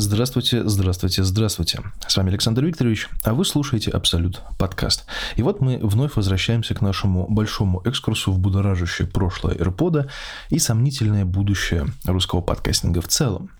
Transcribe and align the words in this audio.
Здравствуйте, 0.00 0.62
здравствуйте, 0.64 1.24
здравствуйте. 1.24 1.80
С 2.06 2.16
вами 2.16 2.28
Александр 2.28 2.64
Викторович, 2.64 3.08
а 3.24 3.34
вы 3.34 3.44
слушаете 3.44 3.90
Абсолют 3.90 4.42
подкаст. 4.56 5.06
И 5.34 5.42
вот 5.42 5.60
мы 5.60 5.80
вновь 5.82 6.14
возвращаемся 6.14 6.72
к 6.76 6.80
нашему 6.82 7.26
большому 7.28 7.82
экскурсу 7.84 8.30
в 8.30 8.38
будоражащее 8.38 9.08
прошлое 9.08 9.56
AirPod 9.56 10.08
и 10.50 10.60
сомнительное 10.60 11.24
будущее 11.24 11.88
русского 12.04 12.42
подкастинга 12.42 13.00
в 13.00 13.08
целом. 13.08 13.50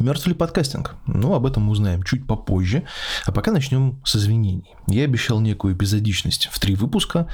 Мертв 0.00 0.26
ли 0.26 0.34
подкастинг? 0.34 0.96
Ну, 1.06 1.34
об 1.34 1.46
этом 1.46 1.64
мы 1.64 1.72
узнаем 1.72 2.02
чуть 2.02 2.26
попозже. 2.26 2.84
А 3.26 3.32
пока 3.32 3.52
начнем 3.52 4.00
с 4.04 4.16
извинений. 4.16 4.74
Я 4.88 5.04
обещал 5.04 5.40
некую 5.40 5.74
эпизодичность 5.74 6.48
в 6.50 6.58
три 6.58 6.74
выпуска, 6.74 7.28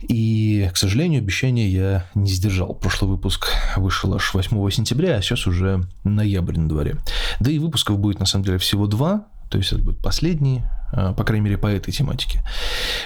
и, 0.00 0.68
к 0.72 0.76
сожалению, 0.76 1.20
обещание 1.20 1.72
я 1.72 2.06
не 2.14 2.30
сдержал. 2.30 2.74
Прошлый 2.74 3.10
выпуск 3.10 3.48
вышел 3.76 4.14
аж 4.14 4.34
8 4.34 4.70
сентября, 4.70 5.16
а 5.16 5.22
сейчас 5.22 5.46
уже 5.46 5.86
ноябрь 6.04 6.58
на 6.58 6.68
дворе. 6.68 6.96
Да 7.40 7.50
и 7.50 7.58
выпусков 7.58 7.98
будет, 7.98 8.20
на 8.20 8.26
самом 8.26 8.44
деле, 8.44 8.58
всего 8.58 8.86
два, 8.86 9.26
то 9.50 9.58
есть 9.58 9.72
это 9.72 9.82
будет 9.82 9.98
последний, 9.98 10.62
по 10.92 11.24
крайней 11.24 11.44
мере, 11.44 11.58
по 11.58 11.66
этой 11.66 11.92
тематике. 11.92 12.42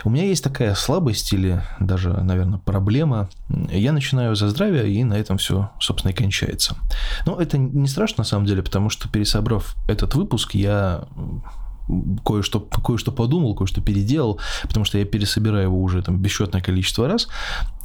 У 0.05 0.11
меня 0.11 0.25
есть 0.25 0.43
такая 0.43 0.75
слабость 0.75 1.33
или 1.33 1.63
даже, 1.81 2.11
наверное, 2.11 2.59
проблема. 2.59 3.29
Я 3.71 3.93
начинаю 3.93 4.35
за 4.37 4.49
здравие, 4.49 4.91
и 4.91 5.05
на 5.05 5.15
этом 5.15 5.39
все, 5.39 5.71
собственно, 5.81 6.13
и 6.13 6.15
кончается. 6.15 6.77
Но 7.27 7.41
это 7.41 7.59
не 7.59 7.89
страшно, 7.89 8.23
на 8.23 8.25
самом 8.25 8.47
деле, 8.47 8.63
потому 8.63 8.91
что, 8.91 9.09
пересобрав 9.09 9.77
этот 9.89 10.15
выпуск, 10.15 10.55
я 10.55 11.05
кое-что 12.25 12.61
кое 12.61 12.97
-что 12.97 13.13
подумал, 13.13 13.55
кое-что 13.55 13.81
переделал, 13.81 14.41
потому 14.63 14.85
что 14.85 14.99
я 14.99 15.05
пересобираю 15.05 15.65
его 15.65 15.83
уже 15.83 16.03
там 16.03 16.19
бесчетное 16.19 16.63
количество 16.63 17.07
раз, 17.09 17.29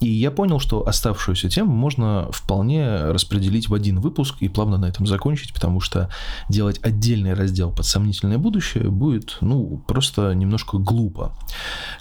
и 0.01 0.09
я 0.09 0.31
понял, 0.31 0.59
что 0.59 0.87
оставшуюся 0.87 1.49
тему 1.49 1.71
можно 1.71 2.29
вполне 2.31 3.11
распределить 3.11 3.69
в 3.69 3.73
один 3.73 3.99
выпуск 3.99 4.35
и 4.39 4.47
плавно 4.47 4.77
на 4.77 4.85
этом 4.85 5.05
закончить, 5.05 5.53
потому 5.53 5.81
что 5.81 6.09
делать 6.47 6.79
отдельный 6.83 7.33
раздел 7.33 7.71
под 7.71 7.85
сомнительное 7.85 8.37
будущее 8.37 8.89
будет, 8.89 9.37
ну, 9.41 9.83
просто 9.87 10.33
немножко 10.33 10.77
глупо. 10.77 11.33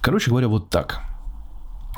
Короче 0.00 0.30
говоря, 0.30 0.48
вот 0.48 0.70
так. 0.70 1.02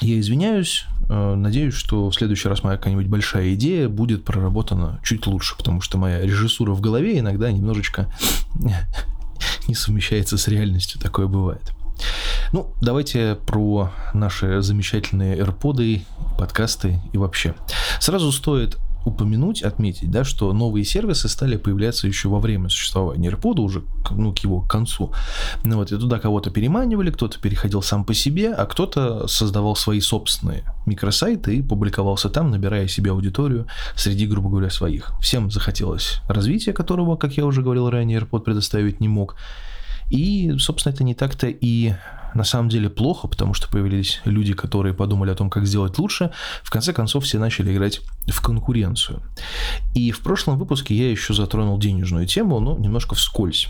Я 0.01 0.19
извиняюсь, 0.19 0.87
э, 1.11 1.35
надеюсь, 1.35 1.75
что 1.75 2.09
в 2.09 2.15
следующий 2.15 2.49
раз 2.49 2.63
моя 2.63 2.79
какая-нибудь 2.79 3.09
большая 3.09 3.53
идея 3.53 3.91
будет 3.91 4.25
проработана 4.25 4.99
чуть 5.05 5.27
лучше, 5.27 5.59
потому 5.59 5.83
что 5.83 5.99
моя 5.99 6.23
режиссура 6.23 6.73
в 6.73 6.81
голове 6.81 7.19
иногда 7.19 7.53
немножечко 7.53 8.11
не 9.69 9.75
совмещается 9.75 10.39
с 10.39 10.49
реальностью, 10.49 11.01
такое 11.01 11.27
бывает. 11.27 11.73
Ну, 12.53 12.73
давайте 12.81 13.37
про 13.47 13.93
наши 14.15 14.63
замечательные 14.63 15.37
AirPods, 15.39 16.03
подкасты 16.39 17.01
и 17.13 17.19
вообще. 17.19 17.55
Сразу 18.01 18.33
стоит 18.33 18.79
упомянуть, 19.05 19.63
отметить, 19.63 20.11
да, 20.11 20.25
что 20.25 20.53
новые 20.53 20.85
сервисы 20.85 21.29
стали 21.29 21.57
появляться 21.57 22.07
еще 22.07 22.29
во 22.29 22.39
время 22.39 22.69
существования 22.69 23.31
AirPod, 23.31 23.61
уже 23.61 23.83
ну, 24.11 24.33
к 24.33 24.39
его 24.39 24.61
концу. 24.61 25.13
Ну, 25.65 25.77
вот, 25.77 25.93
и 25.93 25.99
туда 25.99 26.19
кого-то 26.19 26.51
переманивали, 26.51 27.11
кто-то 27.11 27.39
переходил 27.39 27.83
сам 27.83 28.05
по 28.05 28.15
себе, 28.15 28.53
а 28.53 28.67
кто-то 28.67 29.27
создавал 29.27 29.77
свои 29.77 30.01
собственные 30.01 30.65
микросайты 30.87 31.57
и 31.57 31.63
публиковался 31.63 32.29
там, 32.29 32.51
набирая 32.51 32.89
себе 32.89 33.11
аудиторию 33.11 33.67
среди, 33.97 34.27
грубо 34.27 34.51
говоря, 34.51 34.71
своих. 34.71 35.13
Всем 35.21 35.51
захотелось 35.51 36.21
развития, 36.29 36.73
которого, 36.73 37.17
как 37.17 37.37
я 37.37 37.47
уже 37.47 37.63
говорил 37.63 37.89
ранее, 37.91 38.21
AirPod 38.21 38.41
предоставить 38.41 39.01
не 39.01 39.09
мог. 39.09 39.37
И, 40.11 40.53
собственно, 40.59 40.93
это 40.93 41.05
не 41.05 41.15
так-то 41.15 41.47
и 41.49 41.95
на 42.35 42.45
самом 42.45 42.69
деле 42.69 42.89
плохо, 42.89 43.29
потому 43.29 43.55
что 43.55 43.69
появились 43.69 44.21
люди, 44.25 44.53
которые 44.53 44.95
подумали 44.95 45.31
о 45.31 45.35
том, 45.35 45.51
как 45.51 45.67
сделать 45.67 45.99
лучше. 45.99 46.33
В 46.63 46.71
конце 46.71 46.93
концов, 46.93 47.25
все 47.25 47.39
начали 47.39 47.73
играть 47.73 48.01
в 48.27 48.41
конкуренцию. 48.41 49.23
И 49.95 50.11
в 50.11 50.21
прошлом 50.21 50.59
выпуске 50.59 50.95
я 50.95 51.11
еще 51.11 51.35
затронул 51.35 51.79
денежную 51.79 52.27
тему, 52.27 52.61
но 52.61 52.77
немножко 52.77 53.15
вскользь. 53.15 53.69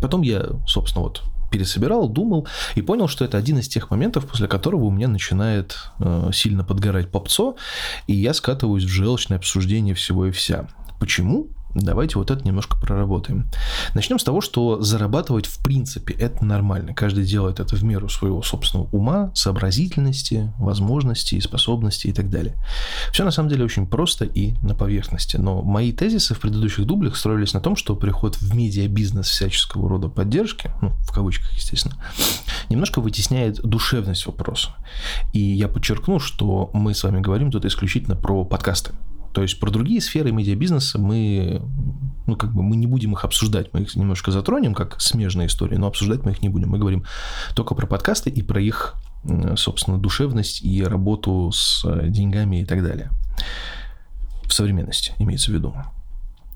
Потом 0.00 0.22
я, 0.22 0.46
собственно, 0.66 1.02
вот 1.02 1.22
пересобирал, 1.50 2.08
думал 2.08 2.48
и 2.74 2.82
понял, 2.82 3.08
что 3.08 3.24
это 3.24 3.36
один 3.36 3.58
из 3.58 3.68
тех 3.68 3.90
моментов, 3.90 4.26
после 4.26 4.48
которого 4.48 4.84
у 4.84 4.90
меня 4.90 5.06
начинает 5.06 5.76
э, 6.00 6.30
сильно 6.32 6.64
подгорать 6.64 7.10
попцо, 7.10 7.56
и 8.06 8.14
я 8.14 8.32
скатываюсь 8.32 8.84
в 8.84 8.88
желчное 8.88 9.38
обсуждение 9.38 9.94
всего 9.94 10.26
и 10.26 10.30
вся. 10.30 10.66
Почему? 10.98 11.48
Давайте 11.74 12.18
вот 12.18 12.30
это 12.30 12.44
немножко 12.46 12.78
проработаем. 12.78 13.46
Начнем 13.94 14.18
с 14.18 14.24
того, 14.24 14.40
что 14.40 14.80
зарабатывать 14.80 15.46
в 15.46 15.62
принципе 15.62 16.14
это 16.14 16.44
нормально. 16.44 16.94
Каждый 16.94 17.24
делает 17.24 17.60
это 17.60 17.76
в 17.76 17.82
меру 17.82 18.08
своего 18.08 18.42
собственного 18.42 18.88
ума, 18.92 19.32
сообразительности, 19.34 20.52
возможностей, 20.58 21.40
способностей 21.40 22.10
и 22.10 22.12
так 22.12 22.30
далее. 22.30 22.56
Все 23.12 23.24
на 23.24 23.30
самом 23.30 23.48
деле 23.48 23.64
очень 23.64 23.86
просто 23.86 24.24
и 24.24 24.54
на 24.62 24.74
поверхности. 24.74 25.36
Но 25.36 25.62
мои 25.62 25.92
тезисы 25.92 26.34
в 26.34 26.40
предыдущих 26.40 26.84
дублях 26.84 27.16
строились 27.16 27.54
на 27.54 27.60
том, 27.60 27.76
что 27.76 27.96
приход 27.96 28.36
в 28.36 28.54
медиабизнес 28.54 29.26
всяческого 29.26 29.88
рода 29.88 30.08
поддержки, 30.08 30.70
ну, 30.82 30.90
в 31.00 31.12
кавычках, 31.12 31.52
естественно, 31.52 31.96
немножко 32.68 33.00
вытесняет 33.00 33.60
душевность 33.62 34.26
вопроса. 34.26 34.74
И 35.32 35.40
я 35.40 35.68
подчеркну, 35.68 36.18
что 36.18 36.70
мы 36.74 36.94
с 36.94 37.02
вами 37.02 37.20
говорим 37.20 37.50
тут 37.50 37.64
исключительно 37.64 38.16
про 38.16 38.44
подкасты. 38.44 38.92
То 39.32 39.42
есть 39.42 39.58
про 39.58 39.70
другие 39.70 40.00
сферы 40.00 40.32
медиабизнеса 40.32 40.98
мы, 40.98 41.62
ну, 42.26 42.36
как 42.36 42.52
бы 42.52 42.62
мы 42.62 42.76
не 42.76 42.86
будем 42.86 43.12
их 43.12 43.24
обсуждать. 43.24 43.72
Мы 43.72 43.82
их 43.82 43.96
немножко 43.96 44.30
затронем, 44.30 44.74
как 44.74 45.00
смежные 45.00 45.46
истории, 45.46 45.76
но 45.76 45.86
обсуждать 45.86 46.24
мы 46.24 46.32
их 46.32 46.42
не 46.42 46.48
будем. 46.48 46.70
Мы 46.70 46.78
говорим 46.78 47.04
только 47.54 47.74
про 47.74 47.86
подкасты 47.86 48.30
и 48.30 48.42
про 48.42 48.60
их, 48.60 48.94
собственно, 49.56 49.98
душевность 49.98 50.62
и 50.62 50.82
работу 50.82 51.50
с 51.52 51.84
деньгами 52.08 52.60
и 52.60 52.64
так 52.64 52.82
далее. 52.82 53.10
В 54.44 54.52
современности, 54.52 55.14
имеется 55.18 55.50
в 55.50 55.54
виду. 55.54 55.74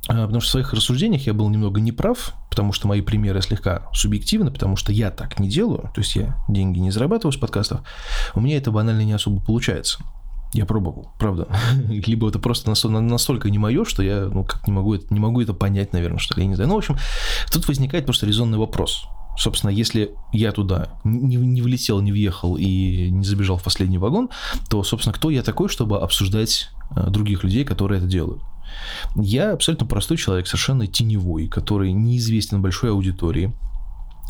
А, 0.09 0.25
потому 0.27 0.41
что 0.41 0.49
в 0.49 0.53
своих 0.53 0.73
рассуждениях 0.73 1.27
я 1.27 1.35
был 1.35 1.49
немного 1.49 1.81
неправ, 1.81 2.35
потому 2.51 2.73
что 2.73 2.87
мои 2.87 3.01
примеры 3.01 3.43
слегка 3.43 3.89
субъективны, 3.93 4.51
потому 4.53 4.77
что 4.77 4.93
я 4.93 5.11
так 5.11 5.39
не 5.41 5.49
делаю, 5.49 5.91
то 5.95 6.01
есть 6.01 6.15
я 6.15 6.37
деньги 6.49 6.79
не 6.79 6.91
зарабатываю 6.91 7.33
с 7.33 7.37
подкастов, 7.37 7.81
у 8.35 8.41
меня 8.41 8.57
это 8.57 8.71
банально 8.71 9.01
не 9.01 9.13
особо 9.13 9.43
получается. 9.43 9.99
Я 10.53 10.65
пробовал, 10.65 11.13
правда. 11.19 11.49
Либо 11.89 12.29
это 12.29 12.39
просто 12.39 12.71
настолько 12.71 13.51
не 13.51 13.59
мое, 13.59 13.85
что 13.85 14.03
я 14.03 14.27
ну, 14.33 14.45
как 14.45 14.67
не, 14.67 14.73
могу 14.73 14.95
это, 14.95 15.13
не 15.13 15.21
могу 15.21 15.41
это 15.41 15.55
понять, 15.55 15.93
наверное, 15.93 16.19
что 16.19 16.35
ли, 16.37 16.43
я 16.43 16.49
не 16.49 16.55
знаю. 16.55 16.69
Ну, 16.69 16.75
в 16.75 16.79
общем, 16.79 16.97
тут 17.53 17.67
возникает 17.69 18.07
просто 18.07 18.27
резонный 18.27 18.59
вопрос. 18.59 19.07
Собственно, 19.39 19.71
если 19.71 20.13
я 20.33 20.51
туда 20.53 20.89
не, 21.05 21.37
не 21.37 21.61
влетел, 21.61 22.01
не 22.01 22.11
въехал 22.11 22.57
и 22.57 23.11
не 23.11 23.25
забежал 23.25 23.59
в 23.59 23.63
последний 23.63 23.99
вагон, 23.99 24.31
то, 24.71 24.83
собственно, 24.83 25.13
кто 25.13 25.29
я 25.29 25.43
такой, 25.43 25.69
чтобы 25.69 26.01
обсуждать 26.01 26.71
э, 26.95 27.11
других 27.11 27.45
людей, 27.45 27.65
которые 27.65 27.99
это 27.99 28.07
делают? 28.07 28.43
Я 29.15 29.53
абсолютно 29.53 29.87
простой 29.87 30.17
человек, 30.17 30.47
совершенно 30.47 30.87
теневой, 30.87 31.49
который 31.49 31.93
неизвестен 31.93 32.63
большой 32.63 32.91
аудитории, 32.91 33.53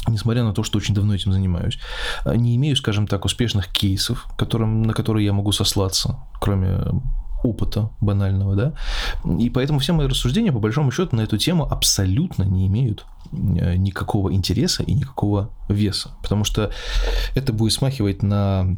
несмотря 0.09 0.45
на 0.45 0.53
то, 0.53 0.63
что 0.63 0.79
очень 0.79 0.95
давно 0.95 1.15
этим 1.15 1.33
занимаюсь, 1.33 1.79
а, 2.25 2.37
не 2.37 2.57
имею, 2.57 2.77
скажем 2.77 3.07
так, 3.07 3.25
успешных 3.25 3.69
кейсов, 3.69 4.27
которым, 4.37 4.83
на 4.83 4.93
которые 4.93 5.27
я 5.27 5.33
могу 5.33 5.53
сослаться, 5.53 6.19
кроме 6.41 6.81
опыта 7.43 7.91
банального, 8.01 8.57
да, 8.57 8.73
и 9.39 9.51
поэтому 9.51 9.79
все 9.79 9.93
мои 9.93 10.07
рассуждения, 10.07 10.53
по 10.53 10.59
большому 10.59 10.91
счету, 10.91 11.15
на 11.17 11.21
эту 11.21 11.37
тему 11.37 11.67
абсолютно 11.71 12.43
не 12.43 12.67
имеют 12.67 13.07
э, 13.33 13.77
никакого 13.77 14.33
интереса 14.33 14.83
и 14.83 14.95
никакого 14.95 15.51
веса, 15.69 16.11
потому 16.23 16.45
что 16.45 16.71
это 17.35 17.53
будет 17.53 17.73
смахивать 17.73 18.23
на 18.23 18.77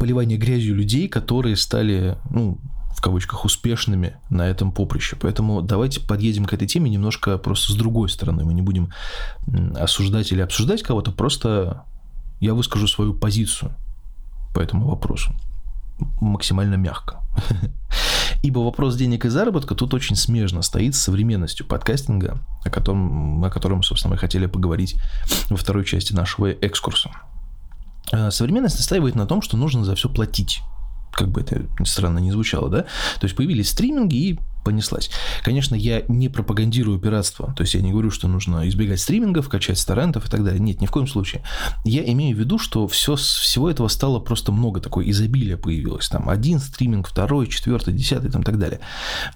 поливание 0.00 0.38
грязью 0.38 0.74
людей, 0.74 1.08
которые 1.08 1.56
стали, 1.56 2.16
ну, 2.30 2.58
в 2.96 3.02
кавычках, 3.02 3.44
успешными 3.44 4.16
на 4.30 4.48
этом 4.48 4.72
поприще. 4.72 5.16
Поэтому 5.20 5.60
давайте 5.60 6.00
подъедем 6.00 6.46
к 6.46 6.54
этой 6.54 6.66
теме 6.66 6.90
немножко 6.90 7.36
просто 7.36 7.72
с 7.72 7.76
другой 7.76 8.08
стороны. 8.08 8.44
Мы 8.44 8.54
не 8.54 8.62
будем 8.62 8.90
осуждать 9.76 10.32
или 10.32 10.40
обсуждать 10.40 10.82
кого-то, 10.82 11.12
просто 11.12 11.84
я 12.40 12.54
выскажу 12.54 12.88
свою 12.88 13.12
позицию 13.12 13.72
по 14.54 14.60
этому 14.60 14.88
вопросу 14.88 15.34
максимально 16.20 16.76
мягко. 16.76 17.20
Ибо 18.42 18.60
вопрос 18.60 18.96
денег 18.96 19.26
и 19.26 19.28
заработка 19.28 19.74
тут 19.74 19.92
очень 19.92 20.16
смежно 20.16 20.62
стоит 20.62 20.94
с 20.94 21.02
современностью 21.02 21.66
подкастинга, 21.66 22.38
о 22.64 22.70
котором, 22.70 23.44
о 23.44 23.50
котором, 23.50 23.82
собственно, 23.82 24.14
мы 24.14 24.18
хотели 24.18 24.46
поговорить 24.46 24.96
во 25.50 25.56
второй 25.56 25.84
части 25.84 26.14
нашего 26.14 26.50
экскурса. 26.50 27.10
Э, 28.12 28.30
современность 28.30 28.76
настаивает 28.76 29.14
на 29.14 29.26
том, 29.26 29.42
что 29.42 29.56
нужно 29.56 29.84
за 29.84 29.94
все 29.94 30.08
платить 30.08 30.62
как 31.12 31.28
бы 31.28 31.40
это 31.40 31.62
странно 31.84 32.18
не 32.18 32.32
звучало, 32.32 32.68
да? 32.68 32.82
То 33.20 33.24
есть 33.24 33.36
появились 33.36 33.70
стриминги 33.70 34.16
и 34.16 34.38
понеслась. 34.66 35.10
Конечно, 35.44 35.76
я 35.76 36.02
не 36.08 36.28
пропагандирую 36.28 36.98
пиратство, 36.98 37.54
то 37.56 37.62
есть 37.62 37.74
я 37.74 37.80
не 37.80 37.92
говорю, 37.92 38.10
что 38.10 38.26
нужно 38.26 38.68
избегать 38.68 38.98
стримингов, 38.98 39.48
качать 39.48 39.86
торрентов 39.86 40.26
и 40.26 40.28
так 40.28 40.42
далее. 40.42 40.58
Нет, 40.58 40.80
ни 40.80 40.86
в 40.86 40.90
коем 40.90 41.06
случае. 41.06 41.44
Я 41.84 42.02
имею 42.12 42.36
в 42.36 42.40
виду, 42.40 42.58
что 42.58 42.88
все, 42.88 43.14
всего 43.14 43.70
этого 43.70 43.86
стало 43.86 44.18
просто 44.18 44.50
много, 44.50 44.80
такое 44.80 45.08
изобилие 45.08 45.56
появилось. 45.56 46.08
Там 46.08 46.28
один 46.28 46.58
стриминг, 46.58 47.06
второй, 47.06 47.46
четвертый, 47.46 47.94
десятый, 47.94 48.28
там 48.28 48.42
так 48.42 48.58
далее. 48.58 48.80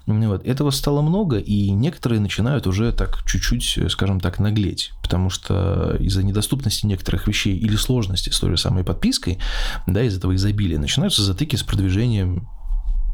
Вот. 0.06 0.44
Этого 0.44 0.70
стало 0.70 1.00
много, 1.00 1.38
и 1.38 1.70
некоторые 1.70 2.20
начинают 2.20 2.66
уже 2.66 2.90
так 2.90 3.22
чуть-чуть, 3.24 3.92
скажем 3.92 4.18
так, 4.18 4.40
наглеть, 4.40 4.90
потому 5.00 5.30
что 5.30 5.96
из-за 6.00 6.24
недоступности 6.24 6.86
некоторых 6.86 7.28
вещей 7.28 7.56
или 7.56 7.76
сложности 7.76 8.30
с 8.30 8.40
той 8.40 8.50
же 8.50 8.56
самой 8.56 8.82
подпиской, 8.82 9.38
да, 9.86 10.02
из 10.02 10.16
этого 10.16 10.34
изобилия, 10.34 10.80
начинаются 10.80 11.22
затыки 11.22 11.54
с 11.54 11.62
продвижением 11.62 12.48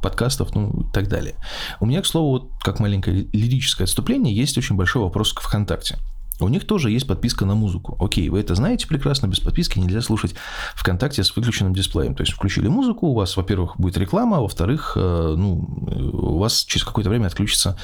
подкастов, 0.06 0.54
ну 0.54 0.70
и 0.82 0.92
так 0.92 1.08
далее. 1.08 1.34
У 1.80 1.86
меня, 1.86 2.00
к 2.00 2.06
слову, 2.06 2.30
вот 2.30 2.50
как 2.62 2.78
маленькое 2.78 3.26
лирическое 3.32 3.86
отступление, 3.86 4.32
есть 4.32 4.56
очень 4.56 4.76
большой 4.76 5.02
вопрос 5.02 5.32
к 5.32 5.40
ВКонтакте. 5.40 5.98
У 6.38 6.48
них 6.48 6.64
тоже 6.64 6.92
есть 6.92 7.08
подписка 7.08 7.44
на 7.44 7.56
музыку. 7.56 7.96
Окей, 7.98 8.28
вы 8.28 8.38
это 8.38 8.54
знаете 8.54 8.86
прекрасно, 8.86 9.26
без 9.26 9.40
подписки 9.40 9.80
нельзя 9.80 10.02
слушать 10.02 10.36
ВКонтакте 10.76 11.24
с 11.24 11.34
выключенным 11.34 11.74
дисплеем. 11.74 12.14
То 12.14 12.22
есть 12.22 12.34
включили 12.34 12.68
музыку, 12.68 13.08
у 13.08 13.14
вас, 13.14 13.36
во-первых, 13.36 13.80
будет 13.80 13.98
реклама, 13.98 14.36
а 14.36 14.40
во-вторых, 14.40 14.92
э, 14.96 15.34
ну, 15.36 15.66
у 16.12 16.38
вас 16.38 16.64
через 16.64 16.84
какое-то 16.84 17.10
время 17.10 17.26
отключится 17.26 17.76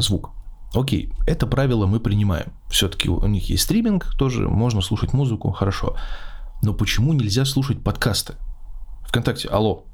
звук. 0.00 0.30
Окей, 0.74 1.12
это 1.26 1.46
правило 1.46 1.86
мы 1.86 2.00
принимаем. 2.00 2.52
Все-таки 2.68 3.08
у 3.08 3.26
них 3.26 3.48
есть 3.48 3.62
стриминг, 3.62 4.12
тоже 4.18 4.48
можно 4.48 4.80
слушать 4.80 5.12
музыку, 5.12 5.52
хорошо. 5.52 5.94
Но 6.62 6.74
почему 6.74 7.12
нельзя 7.12 7.44
слушать 7.44 7.84
подкасты? 7.84 8.34
ВКонтакте, 9.06 9.48
алло, 9.48 9.84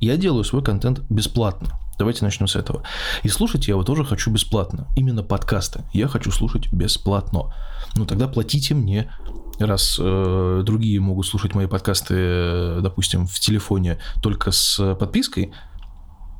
я 0.00 0.16
делаю 0.16 0.44
свой 0.44 0.62
контент 0.62 1.00
бесплатно. 1.08 1.78
Давайте 1.98 2.24
начнем 2.24 2.48
с 2.48 2.56
этого. 2.56 2.82
И 3.22 3.28
слушать 3.28 3.68
я 3.68 3.72
его 3.72 3.82
тоже 3.82 4.04
хочу 4.04 4.30
бесплатно. 4.30 4.88
Именно 4.96 5.22
подкасты. 5.22 5.84
Я 5.92 6.08
хочу 6.08 6.30
слушать 6.30 6.72
бесплатно. 6.72 7.54
Ну 7.94 8.06
тогда 8.06 8.26
платите 8.26 8.74
мне 8.74 9.10
раз 9.58 9.98
э, 10.00 10.62
другие 10.64 11.00
могут 11.00 11.26
слушать 11.26 11.54
мои 11.54 11.66
подкасты, 11.66 12.14
э, 12.16 12.80
допустим, 12.82 13.26
в 13.26 13.38
телефоне 13.38 13.98
только 14.22 14.50
с 14.52 14.94
подпиской, 14.94 15.52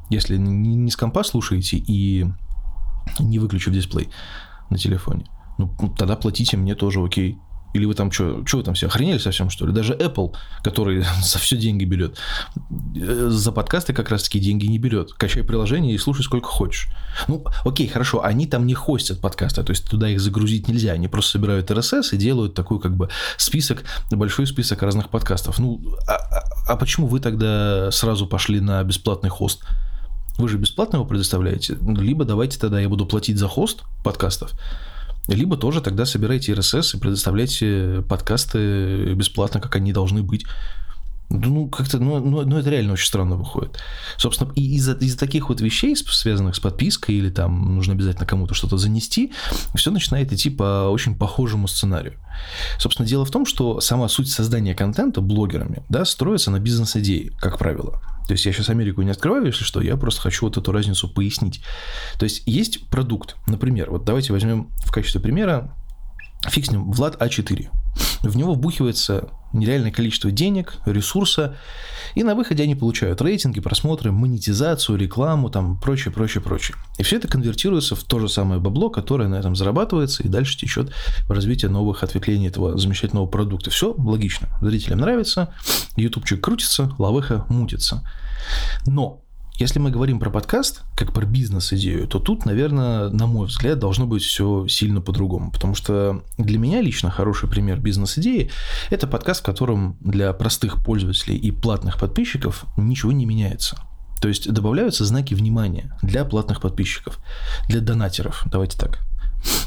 если 0.09 0.37
не, 0.37 0.75
не 0.75 0.91
с 0.91 0.97
компа 0.97 1.23
слушаете 1.25 1.77
и 1.77 2.27
не 3.19 3.39
выключив 3.39 3.73
дисплей 3.73 4.09
на 4.71 4.79
телефоне, 4.79 5.27
ну 5.59 5.71
тогда 5.97 6.17
платите 6.17 6.57
мне 6.57 6.75
тоже 6.75 7.05
окей. 7.05 7.39
Или 7.73 7.85
вы 7.85 7.95
там 7.95 8.11
что, 8.11 8.45
что 8.47 8.59
вы 8.59 8.63
там 8.65 8.75
все 8.75 8.87
охренели 8.87 9.19
совсем, 9.19 9.51
что 9.51 9.67
ли? 9.67 9.73
Даже 9.73 9.95
Apple, 9.95 10.35
который 10.63 11.05
за 11.23 11.39
все 11.39 11.57
деньги 11.57 11.85
берет, 11.85 12.19
э, 12.97 13.29
за 13.31 13.53
подкасты 13.53 13.93
как 13.93 14.11
раз-таки 14.11 14.41
деньги 14.41 14.67
не 14.67 14.79
берет. 14.79 15.13
Качай 15.13 15.43
приложение 15.43 15.95
и 15.95 15.99
слушай 15.99 16.23
сколько 16.23 16.49
хочешь. 16.49 16.89
Ну, 17.29 17.45
окей, 17.65 17.89
хорошо, 17.89 18.25
они 18.25 18.47
там 18.47 18.67
не 18.67 18.75
хостят 18.75 19.21
подкасты, 19.21 19.63
то 19.63 19.71
есть 19.71 19.89
туда 19.89 20.09
их 20.09 20.21
загрузить 20.21 20.69
нельзя. 20.69 20.93
Они 20.93 21.09
просто 21.09 21.33
собирают 21.33 21.71
RSS 21.71 22.11
и 22.13 22.17
делают 22.17 22.55
такой 22.55 22.81
как 22.81 22.97
бы 22.97 23.09
список, 23.37 23.85
большой 24.11 24.47
список 24.47 24.83
разных 24.83 25.11
подкастов. 25.11 25.59
Ну, 25.59 25.81
а, 26.09 26.15
а, 26.15 26.73
а 26.73 26.77
почему 26.77 27.07
вы 27.07 27.21
тогда 27.21 27.91
сразу 27.91 28.27
пошли 28.27 28.61
на 28.61 28.83
бесплатный 28.83 29.31
хост? 29.31 29.65
Вы 30.39 30.49
же 30.49 30.57
бесплатно 30.57 30.97
его 30.97 31.05
предоставляете. 31.05 31.77
Либо 31.83 32.25
давайте 32.25 32.59
тогда 32.59 32.81
я 32.81 32.89
буду 32.89 33.05
платить 33.07 33.39
за 33.39 33.47
хост 33.47 33.83
подкастов, 34.03 34.53
либо 35.35 35.56
тоже 35.56 35.81
тогда 35.81 36.06
собирайте 36.06 36.53
RSS 36.53 36.97
и 36.97 37.00
предоставляйте 37.00 38.03
подкасты 38.09 39.15
бесплатно, 39.15 39.61
как 39.61 39.77
они 39.77 39.93
должны 39.93 40.23
быть. 40.23 40.44
Ну, 41.32 41.69
как-то, 41.69 42.00
ну, 42.00 42.19
ну, 42.19 42.44
ну, 42.44 42.59
это 42.59 42.71
реально 42.71 42.94
очень 42.94 43.06
странно 43.06 43.37
выходит. 43.37 43.79
Собственно, 44.17 44.53
и 44.56 44.75
из-за 44.75 44.94
из 44.94 45.17
таких 45.17 45.49
вот 45.49 45.61
вещей, 45.61 45.94
связанных 45.94 46.56
с 46.56 46.61
подпиской, 46.61 47.15
или 47.15 47.31
там 47.31 47.77
нужно 47.77 47.94
обязательно 47.94 48.27
кому-то 48.27 48.53
что-то 48.55 48.79
занести, 48.79 49.32
все 49.77 49.93
начинает 49.93 50.32
идти 50.32 50.50
по 50.50 50.88
очень 50.88 51.17
похожему 51.17 51.69
сценарию. 51.69 52.19
Собственно, 52.79 53.09
дело 53.09 53.25
в 53.25 53.31
том, 53.31 53.47
что 53.47 53.81
сама 53.81 54.09
суть 54.09 54.29
создания 54.29 54.75
контента 54.75 55.21
блогерами, 55.21 55.85
да, 55.88 56.05
строится 56.05 56.50
на 56.50 56.59
бизнес-идее, 56.59 57.31
как 57.41 57.59
правило. 57.59 58.03
То 58.26 58.33
есть 58.33 58.44
я 58.44 58.53
сейчас 58.53 58.69
Америку 58.69 59.03
не 59.03 59.11
открываю, 59.11 59.47
если 59.47 59.62
что, 59.62 59.81
я 59.81 59.97
просто 59.97 60.21
хочу 60.21 60.47
вот 60.47 60.56
эту 60.56 60.73
разницу 60.73 61.09
пояснить. 61.09 61.62
То 62.19 62.25
есть 62.25 62.43
есть 62.47 62.88
продукт, 62.88 63.37
например, 63.47 63.91
вот 63.93 64.05
давайте 64.05 64.33
возьмем 64.33 64.71
в 64.85 64.91
качестве 64.91 65.21
примера, 65.21 65.76
фиг 66.49 66.67
с 66.67 66.71
ним, 66.73 66.91
Влад 66.91 67.23
А4. 67.23 67.71
В 68.23 68.37
него 68.37 68.55
вбухивается 68.55 69.31
нереальное 69.53 69.91
количество 69.91 70.31
денег, 70.31 70.77
ресурса, 70.87 71.57
и 72.15 72.23
на 72.23 72.35
выходе 72.35 72.63
они 72.63 72.75
получают 72.75 73.21
рейтинги, 73.21 73.61
просмотры, 73.61 74.13
монетизацию, 74.13 74.99
рекламу, 74.99 75.51
там, 75.51 75.79
прочее, 75.81 76.13
прочее, 76.13 76.43
прочее. 76.43 76.77
И 76.99 77.03
все 77.03 77.17
это 77.17 77.29
конвертируется 77.29 77.97
в 77.97 78.05
то 78.05 78.19
же 78.19 78.29
самое 78.29 78.61
бабло, 78.61 78.91
которое 78.91 79.29
на 79.29 79.37
этом 79.37 79.57
зарабатывается, 79.57 80.23
и 80.23 80.29
дальше 80.29 80.57
течет 80.57 80.93
в 81.27 81.31
развитие 81.31 81.71
новых 81.71 82.03
ответвлений 82.03 82.49
этого 82.49 82.79
замечательного 82.79 83.27
продукта. 83.27 83.71
Все 83.71 83.95
логично. 83.97 84.49
Зрителям 84.61 85.01
нравится, 85.01 85.55
ютубчик 85.97 86.43
крутится, 86.43 86.95
лавыха 86.99 87.47
мутится. 87.49 88.09
Но 88.87 89.25
если 89.61 89.79
мы 89.79 89.91
говорим 89.91 90.19
про 90.19 90.31
подкаст, 90.31 90.85
как 90.97 91.12
про 91.12 91.27
бизнес-идею, 91.27 92.09
то 92.09 92.19
тут, 92.19 92.47
наверное, 92.47 93.11
на 93.11 93.27
мой 93.27 93.47
взгляд, 93.47 93.79
должно 93.79 94.07
быть 94.07 94.23
все 94.23 94.67
сильно 94.69 95.03
по-другому. 95.03 95.53
Потому 95.53 95.75
что 95.75 96.23
для 96.39 96.59
меня 96.59 96.81
лично 96.81 97.11
хороший 97.11 97.47
пример 97.47 97.79
бизнес-идеи– 97.79 98.51
это 98.91 99.07
подкаст, 99.07 99.41
в 99.41 99.45
котором 99.45 99.99
для 100.01 100.33
простых 100.33 100.83
пользователей 100.83 101.37
и 101.37 101.51
платных 101.51 101.99
подписчиков 101.99 102.65
ничего 102.79 103.12
не 103.12 103.27
меняется. 103.27 103.77
То 104.23 104.29
есть 104.29 104.51
добавляются 104.51 105.05
знаки 105.05 105.35
внимания 105.35 105.95
для 106.01 106.25
платных 106.25 106.62
подписчиков, 106.62 107.19
для 107.69 107.83
донатеров, 107.83 108.43
давайте 108.47 108.79
так. 108.79 109.01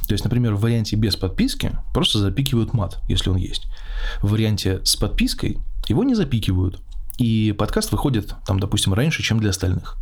То 0.07 0.13
есть, 0.13 0.23
например, 0.23 0.55
в 0.55 0.61
варианте 0.61 0.95
без 0.95 1.15
подписки 1.15 1.71
просто 1.93 2.17
запикивают 2.17 2.73
мат, 2.73 2.99
если 3.07 3.29
он 3.29 3.37
есть. 3.37 3.67
В 4.23 4.31
варианте 4.31 4.81
с 4.83 4.95
подпиской 4.95 5.59
его 5.87 6.03
не 6.03 6.15
запикивают, 6.15 6.81
и 7.17 7.53
подкаст 7.57 7.91
выходит, 7.91 8.35
там, 8.45 8.59
допустим, 8.59 8.93
раньше, 8.93 9.23
чем 9.23 9.39
для 9.39 9.51
остальных. 9.51 9.97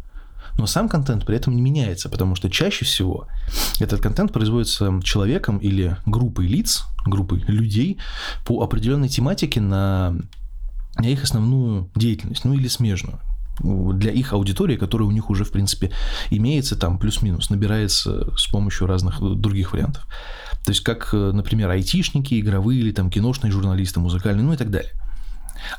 Но 0.58 0.66
сам 0.66 0.90
контент 0.90 1.26
при 1.26 1.36
этом 1.36 1.56
не 1.56 1.62
меняется, 1.62 2.10
потому 2.10 2.36
что 2.36 2.50
чаще 2.50 2.86
всего 2.86 3.28
этот 3.80 4.02
контент 4.02 4.34
производится 4.34 5.00
человеком 5.04 5.58
или 5.58 5.98
группой 6.06 6.46
лиц, 6.46 6.84
группой 7.06 7.40
людей 7.48 7.98
по 8.46 8.62
определенной 8.62 9.10
тематике 9.10 9.62
на, 9.62 10.16
на 10.98 11.06
их 11.06 11.24
основную 11.24 11.90
деятельность, 11.96 12.44
ну 12.44 12.54
или 12.54 12.68
смежную 12.68 13.20
для 13.60 14.12
их 14.12 14.34
аудитории, 14.34 14.76
которая 14.76 15.08
у 15.08 15.12
них 15.12 15.30
уже, 15.30 15.44
в 15.44 15.52
принципе, 15.52 15.92
имеется 16.32 16.76
там 16.76 16.98
плюс-минус, 16.98 17.50
набирается 17.50 18.36
с 18.36 18.48
помощью 18.48 18.88
разных 18.88 19.20
других 19.40 19.74
вариантов. 19.74 20.08
То 20.66 20.72
есть, 20.72 20.82
как, 20.82 21.14
например, 21.14 21.70
айтишники, 21.70 22.40
игровые 22.40 22.80
или 22.80 22.92
там 22.92 23.10
киношные 23.10 23.52
журналисты, 23.52 24.00
музыкальные, 24.00 24.44
ну 24.44 24.54
и 24.54 24.58
так 24.58 24.72
далее. 24.72 24.92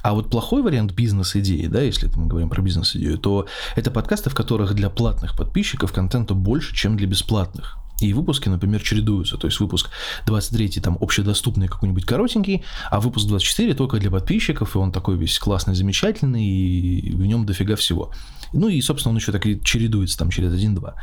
А 0.02 0.14
вот 0.14 0.30
плохой 0.30 0.62
вариант 0.62 0.92
бизнес-идеи, 0.92 1.66
да, 1.66 1.80
если 1.80 2.10
мы 2.14 2.26
говорим 2.26 2.48
про 2.48 2.62
бизнес-идею, 2.62 3.18
то 3.18 3.46
это 3.76 3.90
подкасты, 3.90 4.30
в 4.30 4.34
которых 4.34 4.74
для 4.74 4.90
платных 4.90 5.36
подписчиков 5.36 5.92
контента 5.92 6.34
больше, 6.34 6.74
чем 6.74 6.96
для 6.96 7.06
бесплатных. 7.06 7.81
И 8.02 8.12
выпуски, 8.12 8.48
например, 8.48 8.82
чередуются. 8.82 9.36
То 9.36 9.46
есть 9.46 9.60
выпуск 9.60 9.90
23 10.26 10.80
там 10.80 10.98
общедоступный 11.00 11.68
какой-нибудь 11.68 12.04
коротенький, 12.04 12.64
а 12.90 13.00
выпуск 13.00 13.26
24 13.26 13.74
только 13.74 13.98
для 13.98 14.10
подписчиков, 14.10 14.74
и 14.74 14.78
он 14.78 14.92
такой 14.92 15.16
весь 15.16 15.38
классный, 15.38 15.74
замечательный, 15.74 16.44
и 16.44 17.10
в 17.12 17.24
нем 17.24 17.46
дофига 17.46 17.76
всего. 17.76 18.12
Ну 18.52 18.68
и, 18.68 18.80
собственно, 18.80 19.10
он 19.10 19.16
еще 19.16 19.32
так 19.32 19.46
и 19.46 19.60
чередуется 19.62 20.18
там 20.18 20.30
через 20.30 20.52
1-2. 20.52 20.94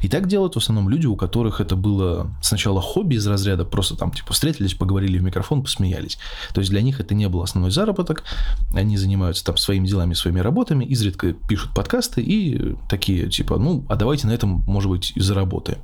И 0.00 0.08
так 0.08 0.28
делают 0.28 0.54
в 0.54 0.58
основном 0.58 0.88
люди, 0.88 1.06
у 1.06 1.16
которых 1.16 1.60
это 1.60 1.76
было 1.76 2.30
сначала 2.42 2.80
хобби 2.80 3.16
из 3.16 3.26
разряда, 3.26 3.64
просто 3.64 3.96
там 3.96 4.10
типа 4.12 4.32
встретились, 4.32 4.74
поговорили 4.74 5.18
в 5.18 5.22
микрофон, 5.22 5.62
посмеялись. 5.62 6.18
То 6.52 6.60
есть 6.60 6.70
для 6.70 6.82
них 6.82 7.00
это 7.00 7.14
не 7.14 7.28
был 7.28 7.42
основной 7.42 7.70
заработок, 7.70 8.24
они 8.72 8.96
занимаются 8.96 9.44
там 9.44 9.56
своими 9.56 9.86
делами, 9.86 10.14
своими 10.14 10.40
работами, 10.40 10.84
изредка 10.84 11.32
пишут 11.32 11.74
подкасты 11.74 12.22
и 12.22 12.76
такие 12.88 13.28
типа, 13.28 13.58
ну, 13.58 13.84
а 13.88 13.96
давайте 13.96 14.26
на 14.26 14.32
этом, 14.32 14.62
может 14.66 14.90
быть, 14.90 15.12
и 15.14 15.20
заработаем. 15.20 15.78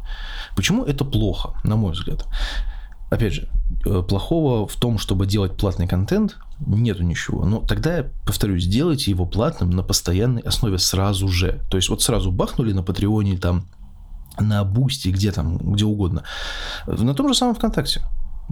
Почему 0.57 0.85
это 0.85 1.05
плохо, 1.05 1.55
на 1.65 1.77
мой 1.77 1.93
взгляд? 1.93 2.27
Опять 3.11 3.33
же, 3.35 3.49
э, 3.85 4.03
плохого 4.03 4.69
в 4.69 4.77
том, 4.77 4.99
чтобы 4.99 5.27
делать 5.27 5.57
платный 5.57 5.89
контент, 5.89 6.39
нету 6.61 7.03
ничего. 7.03 7.45
Но 7.45 7.59
тогда, 7.61 7.99
я 7.99 8.07
повторюсь, 8.25 8.65
сделайте 8.65 9.11
его 9.11 9.27
платным 9.27 9.71
на 9.71 9.83
постоянной 9.83 10.43
основе 10.43 10.79
сразу 10.79 11.27
же. 11.29 11.61
То 11.71 11.77
есть 11.77 11.89
вот 11.89 12.03
сразу 12.03 12.31
бахнули 12.31 12.73
на 12.73 12.85
Патреоне 12.85 13.37
там 13.37 13.67
на 14.39 14.65
Boosty, 14.65 15.09
где 15.09 15.33
там, 15.33 15.59
где 15.59 15.85
угодно. 15.85 16.23
На 16.87 17.15
том 17.15 17.29
же 17.29 17.35
самом 17.35 17.57
ВКонтакте. 17.57 18.03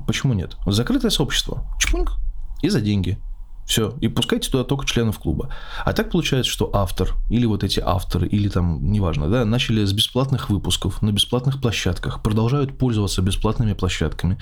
Почему 0.07 0.35
нет? 0.35 0.57
Закрытое 0.67 1.11
сообщество. 1.11 1.65
Чпунг. 1.79 2.17
И 2.61 2.69
за 2.69 2.81
деньги. 2.81 3.19
Все. 3.69 3.95
И 4.01 4.09
пускайте 4.09 4.51
туда 4.51 4.65
только 4.65 4.87
членов 4.87 5.19
клуба. 5.19 5.51
А 5.85 5.93
так 5.93 6.11
получается, 6.11 6.51
что 6.51 6.71
автор, 6.73 7.15
или 7.29 7.45
вот 7.45 7.63
эти 7.63 7.81
авторы, 7.81 8.27
или 8.27 8.49
там, 8.49 8.91
неважно, 8.91 9.29
да, 9.29 9.45
начали 9.45 9.85
с 9.85 9.93
бесплатных 9.93 10.49
выпусков 10.49 11.03
на 11.03 11.13
бесплатных 11.13 11.61
площадках, 11.61 12.23
продолжают 12.23 12.79
пользоваться 12.79 13.21
бесплатными 13.21 13.75
площадками, 13.75 14.39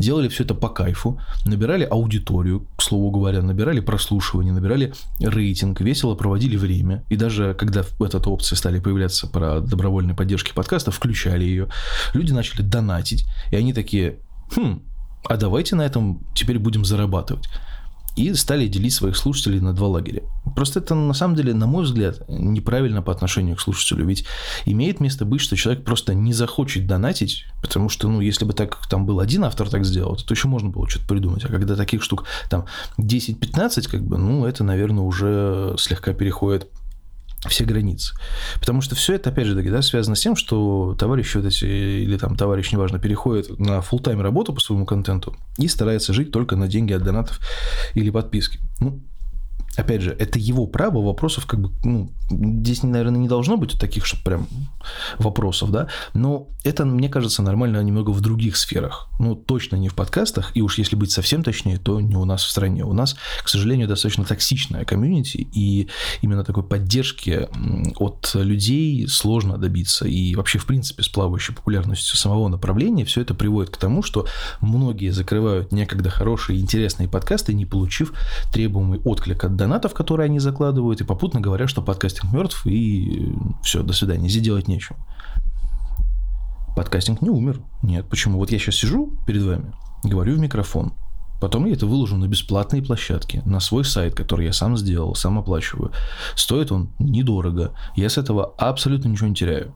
делали 0.00 0.26
все 0.26 0.42
это 0.42 0.54
по 0.54 0.68
кайфу, 0.68 1.20
набирали 1.46 1.84
аудиторию, 1.84 2.66
к 2.76 2.82
слову 2.82 3.12
говоря, 3.12 3.42
набирали 3.42 3.78
прослушивание, 3.78 4.52
набирали 4.52 4.92
рейтинг, 5.20 5.80
весело 5.80 6.16
проводили 6.16 6.56
время. 6.56 7.04
И 7.10 7.16
даже 7.16 7.54
когда 7.54 7.84
в 7.84 8.02
этой 8.02 8.20
опции 8.20 8.56
стали 8.56 8.80
появляться 8.80 9.28
про 9.28 9.60
добровольной 9.60 10.14
поддержки 10.14 10.52
подкаста, 10.52 10.90
включали 10.90 11.44
ее. 11.44 11.68
Люди 12.12 12.32
начали 12.32 12.62
донатить, 12.62 13.24
и 13.52 13.56
они 13.56 13.72
такие, 13.72 14.18
хм, 14.56 14.82
а 15.28 15.36
давайте 15.36 15.76
на 15.76 15.82
этом 15.82 16.26
теперь 16.34 16.58
будем 16.58 16.84
зарабатывать 16.84 17.48
и 18.16 18.32
стали 18.34 18.66
делить 18.68 18.92
своих 18.92 19.16
слушателей 19.16 19.60
на 19.60 19.72
два 19.72 19.88
лагеря. 19.88 20.22
Просто 20.54 20.80
это, 20.80 20.94
на 20.94 21.14
самом 21.14 21.34
деле, 21.34 21.52
на 21.52 21.66
мой 21.66 21.84
взгляд, 21.84 22.22
неправильно 22.28 23.02
по 23.02 23.12
отношению 23.12 23.56
к 23.56 23.60
слушателю. 23.60 24.06
Ведь 24.06 24.24
имеет 24.66 25.00
место 25.00 25.24
быть, 25.24 25.40
что 25.40 25.56
человек 25.56 25.84
просто 25.84 26.14
не 26.14 26.32
захочет 26.32 26.86
донатить, 26.86 27.44
потому 27.60 27.88
что, 27.88 28.08
ну, 28.08 28.20
если 28.20 28.44
бы 28.44 28.52
так 28.52 28.78
там 28.88 29.04
был 29.04 29.20
один 29.20 29.44
автор 29.44 29.68
так 29.68 29.84
сделал, 29.84 30.16
то 30.16 30.34
еще 30.34 30.48
можно 30.48 30.70
было 30.70 30.88
что-то 30.88 31.06
придумать. 31.06 31.44
А 31.44 31.48
когда 31.48 31.74
таких 31.74 32.02
штук 32.02 32.24
там 32.48 32.66
10-15, 32.98 33.88
как 33.90 34.04
бы, 34.04 34.16
ну, 34.16 34.46
это, 34.46 34.62
наверное, 34.62 35.02
уже 35.02 35.74
слегка 35.78 36.12
переходит 36.12 36.68
все 37.54 37.64
границы. 37.64 38.14
Потому 38.58 38.80
что 38.80 38.96
все 38.96 39.14
это, 39.14 39.30
опять 39.30 39.46
же, 39.46 39.54
да, 39.54 39.82
связано 39.82 40.16
с 40.16 40.20
тем, 40.20 40.34
что 40.34 40.96
товарищи 40.98 41.36
вот 41.36 41.46
эти, 41.46 41.64
или 41.64 42.16
там 42.18 42.36
товарищ, 42.36 42.72
неважно, 42.72 42.98
переходит 42.98 43.58
на 43.60 43.78
full 43.78 44.02
тайм 44.02 44.20
работу 44.20 44.52
по 44.52 44.60
своему 44.60 44.84
контенту 44.84 45.36
и 45.56 45.68
старается 45.68 46.12
жить 46.12 46.32
только 46.32 46.56
на 46.56 46.66
деньги 46.66 46.92
от 46.92 47.04
донатов 47.04 47.38
или 47.94 48.10
подписки. 48.10 48.58
Ну, 48.80 49.00
опять 49.76 50.02
же, 50.02 50.16
это 50.18 50.38
его 50.38 50.66
право, 50.66 51.02
вопросов 51.02 51.46
как 51.46 51.60
бы, 51.60 51.70
ну, 51.84 52.10
здесь, 52.30 52.82
наверное, 52.82 53.20
не 53.20 53.28
должно 53.28 53.56
быть 53.56 53.78
таких, 53.78 54.06
чтобы 54.06 54.22
прям 54.24 54.46
вопросов, 55.18 55.70
да, 55.70 55.88
но 56.12 56.48
это, 56.64 56.84
мне 56.84 57.08
кажется, 57.08 57.42
нормально 57.42 57.82
немного 57.82 58.10
в 58.10 58.20
других 58.20 58.56
сферах, 58.56 59.08
ну, 59.18 59.34
точно 59.34 59.76
не 59.76 59.88
в 59.88 59.94
подкастах, 59.94 60.52
и 60.54 60.62
уж 60.62 60.78
если 60.78 60.96
быть 60.96 61.10
совсем 61.10 61.42
точнее, 61.42 61.78
то 61.78 62.00
не 62.00 62.16
у 62.16 62.24
нас 62.24 62.42
в 62.42 62.50
стране. 62.50 62.84
У 62.84 62.92
нас, 62.92 63.16
к 63.42 63.48
сожалению, 63.48 63.88
достаточно 63.88 64.24
токсичная 64.24 64.84
комьюнити, 64.84 65.46
и 65.52 65.88
именно 66.22 66.44
такой 66.44 66.62
поддержки 66.62 67.48
от 67.96 68.30
людей 68.34 69.06
сложно 69.08 69.58
добиться, 69.58 70.06
и 70.06 70.34
вообще, 70.34 70.58
в 70.58 70.66
принципе, 70.66 71.02
с 71.02 71.08
плавающей 71.08 71.54
популярностью 71.54 72.16
самого 72.16 72.48
направления 72.48 73.04
все 73.04 73.20
это 73.20 73.34
приводит 73.34 73.70
к 73.70 73.76
тому, 73.76 74.02
что 74.02 74.26
многие 74.60 75.10
закрывают 75.10 75.72
некогда 75.72 76.10
хорошие 76.10 76.58
и 76.58 76.62
интересные 76.62 77.08
подкасты, 77.08 77.54
не 77.54 77.66
получив 77.66 78.12
требуемый 78.52 79.00
отклик 79.00 79.44
от 79.44 79.56
донатов, 79.64 79.94
которые 79.94 80.26
они 80.26 80.38
закладывают, 80.38 81.00
и 81.00 81.04
попутно 81.04 81.40
говорят, 81.40 81.70
что 81.70 81.82
подкастинг 81.82 82.32
мертв, 82.32 82.66
и 82.66 83.32
все, 83.62 83.82
до 83.82 83.92
свидания, 83.92 84.28
здесь 84.28 84.42
делать 84.42 84.68
нечего. 84.68 84.98
Подкастинг 86.76 87.22
не 87.22 87.30
умер. 87.30 87.60
Нет, 87.82 88.08
почему? 88.08 88.38
Вот 88.38 88.50
я 88.50 88.58
сейчас 88.58 88.76
сижу 88.76 89.12
перед 89.26 89.42
вами, 89.42 89.72
говорю 90.02 90.34
в 90.34 90.38
микрофон, 90.38 90.92
Потом 91.40 91.66
я 91.66 91.74
это 91.74 91.86
выложу 91.86 92.16
на 92.16 92.26
бесплатные 92.26 92.80
площадки, 92.80 93.42
на 93.44 93.60
свой 93.60 93.84
сайт, 93.84 94.14
который 94.14 94.46
я 94.46 94.52
сам 94.54 94.78
сделал, 94.78 95.14
сам 95.14 95.38
оплачиваю. 95.38 95.92
Стоит 96.36 96.72
он 96.72 96.90
недорого. 96.98 97.74
Я 97.96 98.08
с 98.08 98.16
этого 98.16 98.54
абсолютно 98.56 99.08
ничего 99.08 99.28
не 99.28 99.34
теряю. 99.34 99.74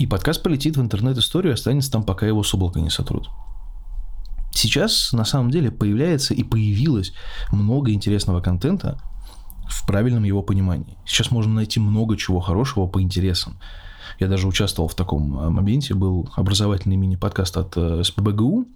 И 0.00 0.08
подкаст 0.08 0.42
полетит 0.42 0.76
в 0.76 0.80
интернет-историю 0.80 1.52
и 1.52 1.54
останется 1.54 1.92
там, 1.92 2.02
пока 2.02 2.26
его 2.26 2.42
с 2.42 2.52
облака 2.52 2.80
не 2.80 2.90
сотрут. 2.90 3.28
Сейчас, 4.56 5.12
на 5.12 5.26
самом 5.26 5.50
деле, 5.50 5.70
появляется 5.70 6.32
и 6.32 6.42
появилось 6.42 7.12
много 7.52 7.92
интересного 7.92 8.40
контента 8.40 8.98
в 9.68 9.86
правильном 9.86 10.24
его 10.24 10.42
понимании. 10.42 10.96
Сейчас 11.04 11.30
можно 11.30 11.52
найти 11.52 11.78
много 11.78 12.16
чего 12.16 12.40
хорошего 12.40 12.86
по 12.86 13.02
интересам. 13.02 13.58
Я 14.18 14.28
даже 14.28 14.46
участвовал 14.46 14.88
в 14.88 14.94
таком 14.94 15.38
э, 15.38 15.50
моменте, 15.50 15.92
был 15.92 16.30
образовательный 16.36 16.96
мини-подкаст 16.96 17.56
от 17.58 17.76
э, 17.76 18.02
СПБГУ 18.02 18.66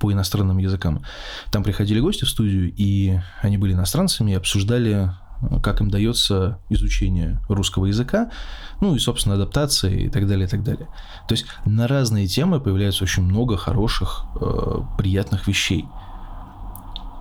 по 0.00 0.10
иностранным 0.10 0.56
языкам. 0.56 1.02
Там 1.50 1.62
приходили 1.62 2.00
гости 2.00 2.24
в 2.24 2.30
студию, 2.30 2.72
и 2.74 3.20
они 3.42 3.58
были 3.58 3.74
иностранцами 3.74 4.30
и 4.30 4.34
обсуждали 4.34 5.10
как 5.62 5.80
им 5.80 5.90
дается 5.90 6.58
изучение 6.68 7.40
русского 7.48 7.86
языка, 7.86 8.30
ну 8.80 8.94
и, 8.94 8.98
собственно, 8.98 9.36
адаптация 9.36 9.92
и 9.92 10.08
так 10.08 10.26
далее, 10.26 10.46
и 10.46 10.50
так 10.50 10.62
далее. 10.62 10.88
То 11.28 11.34
есть 11.34 11.46
на 11.64 11.86
разные 11.86 12.26
темы 12.26 12.60
появляется 12.60 13.04
очень 13.04 13.22
много 13.22 13.56
хороших, 13.56 14.24
э, 14.40 14.80
приятных 14.96 15.46
вещей. 15.46 15.86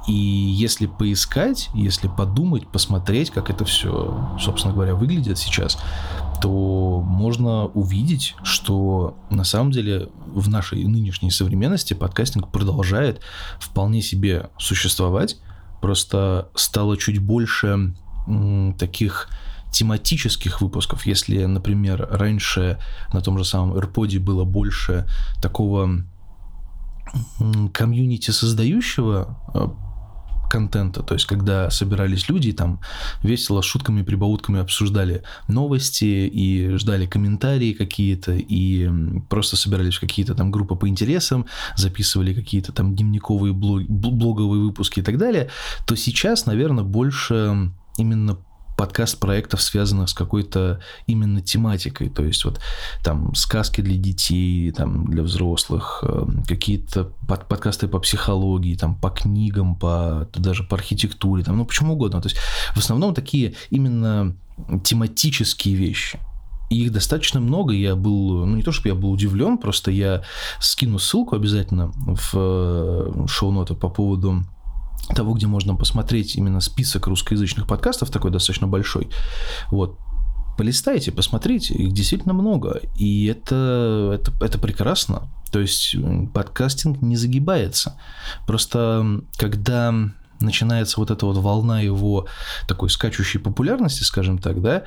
И 0.07 0.13
если 0.13 0.85
поискать, 0.85 1.69
если 1.73 2.07
подумать, 2.07 2.67
посмотреть, 2.67 3.29
как 3.29 3.49
это 3.49 3.65
все, 3.65 4.17
собственно 4.39 4.73
говоря, 4.73 4.95
выглядит 4.95 5.37
сейчас, 5.37 5.77
то 6.41 7.01
можно 7.05 7.65
увидеть, 7.65 8.35
что 8.41 9.17
на 9.29 9.43
самом 9.43 9.71
деле 9.71 10.09
в 10.27 10.47
нашей 10.47 10.83
нынешней 10.85 11.29
современности 11.29 11.93
подкастинг 11.93 12.51
продолжает 12.51 13.21
вполне 13.59 14.01
себе 14.01 14.49
существовать, 14.57 15.39
просто 15.81 16.49
стало 16.55 16.95
чуть 16.95 17.19
больше 17.19 17.93
таких 18.77 19.29
тематических 19.71 20.61
выпусков, 20.61 21.05
если, 21.05 21.45
например, 21.45 22.07
раньше 22.09 22.79
на 23.13 23.21
том 23.21 23.37
же 23.37 23.45
самом 23.45 23.77
AirPod 23.77 24.19
было 24.19 24.43
больше 24.43 25.05
такого 25.41 26.03
комьюнити 27.73 28.31
создающего 28.31 29.37
э, 29.53 29.67
контента, 30.49 31.03
то 31.03 31.13
есть 31.13 31.25
когда 31.25 31.69
собирались 31.69 32.29
люди, 32.29 32.51
там 32.51 32.79
весело, 33.23 33.61
шутками, 33.61 34.01
прибаутками 34.01 34.59
обсуждали 34.59 35.23
новости 35.47 36.05
и 36.05 36.75
ждали 36.77 37.05
комментарии 37.05 37.73
какие-то, 37.73 38.33
и 38.33 38.89
просто 39.29 39.55
собирались 39.55 39.95
в 39.95 39.99
какие-то 39.99 40.35
там 40.35 40.51
группы 40.51 40.75
по 40.75 40.87
интересам, 40.87 41.45
записывали 41.75 42.33
какие-то 42.33 42.71
там 42.71 42.95
дневниковые 42.95 43.53
блог, 43.53 43.83
блоговые 43.87 44.63
выпуски 44.63 44.99
и 44.99 45.03
так 45.03 45.17
далее, 45.17 45.49
то 45.85 45.95
сейчас, 45.95 46.45
наверное, 46.45 46.83
больше 46.83 47.71
именно 47.97 48.37
подкаст 48.77 49.19
проектов, 49.19 49.61
связанных 49.61 50.07
с 50.07 50.13
какой-то 50.13 50.79
именно 51.07 51.41
тематикой, 51.41 52.09
то 52.09 52.23
есть 52.23 52.45
вот 52.45 52.61
там 53.03 53.33
сказки 53.33 53.81
для 53.81 53.97
детей, 53.97 54.71
там 54.71 55.07
для 55.07 55.23
взрослых, 55.23 56.03
э, 56.03 56.25
какие-то 56.47 57.11
под, 57.27 57.47
подкасты 57.47 57.87
по 57.87 57.99
психологии, 57.99 58.75
там 58.75 58.95
по 58.95 59.09
книгам, 59.09 59.75
по 59.75 60.29
даже 60.33 60.63
по 60.63 60.75
архитектуре, 60.75 61.43
там, 61.43 61.57
ну 61.57 61.65
почему 61.65 61.93
угодно. 61.93 62.21
То 62.21 62.27
есть 62.27 62.37
в 62.75 62.77
основном 62.77 63.15
такие 63.15 63.55
именно 63.71 64.35
тематические 64.83 65.75
вещи. 65.75 66.19
И 66.69 66.83
их 66.83 66.91
достаточно 66.91 67.39
много. 67.39 67.73
Я 67.73 67.95
был, 67.95 68.45
ну 68.45 68.55
не 68.57 68.61
то 68.61 68.71
чтобы 68.71 68.89
я 68.89 68.95
был 68.95 69.11
удивлен, 69.11 69.57
просто 69.57 69.89
я 69.89 70.21
скину 70.59 70.99
ссылку 70.99 71.35
обязательно 71.35 71.91
в 71.95 72.31
э, 72.35 73.25
шоу-ноты 73.27 73.73
по 73.73 73.89
поводу 73.89 74.43
того, 75.15 75.33
где 75.33 75.47
можно 75.47 75.75
посмотреть 75.75 76.35
именно 76.35 76.59
список 76.59 77.07
русскоязычных 77.07 77.67
подкастов, 77.67 78.09
такой 78.09 78.31
достаточно 78.31 78.67
большой. 78.67 79.09
Вот, 79.71 79.97
полистайте, 80.57 81.11
посмотрите, 81.11 81.73
их 81.73 81.93
действительно 81.93 82.33
много. 82.33 82.81
И 82.95 83.25
это, 83.27 84.19
это, 84.19 84.33
это 84.43 84.57
прекрасно. 84.57 85.29
То 85.51 85.59
есть 85.59 85.95
подкастинг 86.33 87.01
не 87.01 87.15
загибается. 87.15 87.99
Просто 88.45 89.21
когда 89.37 89.93
начинается 90.39 90.99
вот 90.99 91.11
эта 91.11 91.25
вот 91.25 91.37
волна 91.37 91.81
его 91.81 92.27
такой 92.67 92.89
скачущей 92.89 93.39
популярности, 93.39 94.03
скажем 94.03 94.37
так, 94.37 94.61
да, 94.61 94.83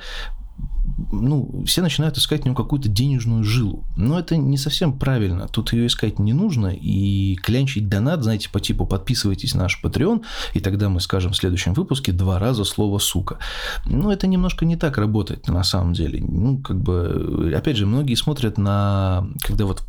ну, 1.11 1.63
все 1.65 1.81
начинают 1.81 2.17
искать 2.17 2.41
в 2.41 2.45
нем 2.45 2.55
какую-то 2.55 2.89
денежную 2.89 3.43
жилу. 3.43 3.83
Но 3.95 4.19
это 4.19 4.37
не 4.37 4.57
совсем 4.57 4.97
правильно. 4.97 5.47
Тут 5.47 5.73
ее 5.73 5.87
искать 5.87 6.19
не 6.19 6.33
нужно. 6.33 6.67
И 6.67 7.35
клянчить 7.35 7.87
донат, 7.87 8.23
знаете, 8.23 8.49
по 8.49 8.59
типу 8.59 8.85
подписывайтесь 8.85 9.53
на 9.53 9.63
наш 9.63 9.81
Patreon, 9.83 10.23
и 10.53 10.59
тогда 10.59 10.89
мы 10.89 10.99
скажем 10.99 11.31
в 11.31 11.37
следующем 11.37 11.73
выпуске 11.73 12.11
два 12.11 12.39
раза 12.39 12.63
слово 12.63 12.99
«сука». 12.99 13.37
Но 13.85 14.11
это 14.11 14.27
немножко 14.27 14.65
не 14.65 14.75
так 14.75 14.97
работает 14.97 15.47
на 15.47 15.63
самом 15.63 15.93
деле. 15.93 16.21
Ну, 16.21 16.59
как 16.59 16.79
бы, 16.81 17.53
опять 17.55 17.77
же, 17.77 17.85
многие 17.85 18.15
смотрят 18.15 18.57
на... 18.57 19.27
Когда 19.41 19.65
вот 19.65 19.83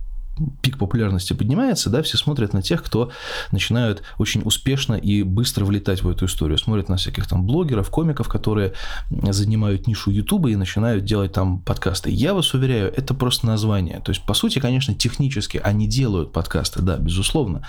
пик 0.63 0.79
популярности 0.79 1.33
поднимается, 1.33 1.91
да, 1.91 2.03
все 2.03 2.17
смотрят 2.17 2.53
на 2.53 2.63
тех, 2.63 2.83
кто 2.83 3.11
начинают 3.51 4.03
очень 4.19 4.43
успешно 4.45 4.95
и 4.95 5.23
быстро 5.23 5.65
влетать 5.65 6.03
в 6.03 6.09
эту 6.09 6.27
историю. 6.27 6.59
Смотрят 6.59 6.89
на 6.89 6.97
всяких 6.97 7.27
там 7.27 7.47
блогеров, 7.47 7.91
комиков, 7.91 8.29
которые 8.29 8.73
занимают 9.11 9.87
нишу 9.87 10.11
Ютуба 10.11 10.51
и 10.51 10.57
начинают 10.57 11.05
делать 11.05 11.33
там 11.33 11.61
подкасты. 11.61 12.11
Я 12.11 12.35
вас 12.35 12.55
уверяю, 12.55 12.93
это 12.95 13.15
просто 13.15 13.47
название. 13.47 14.01
То 14.01 14.11
есть, 14.11 14.25
по 14.25 14.35
сути, 14.35 14.59
конечно, 14.59 14.95
технически 14.95 15.61
они 15.63 15.87
делают 15.87 16.33
подкасты, 16.33 16.83
да, 16.83 16.97
безусловно, 16.97 17.67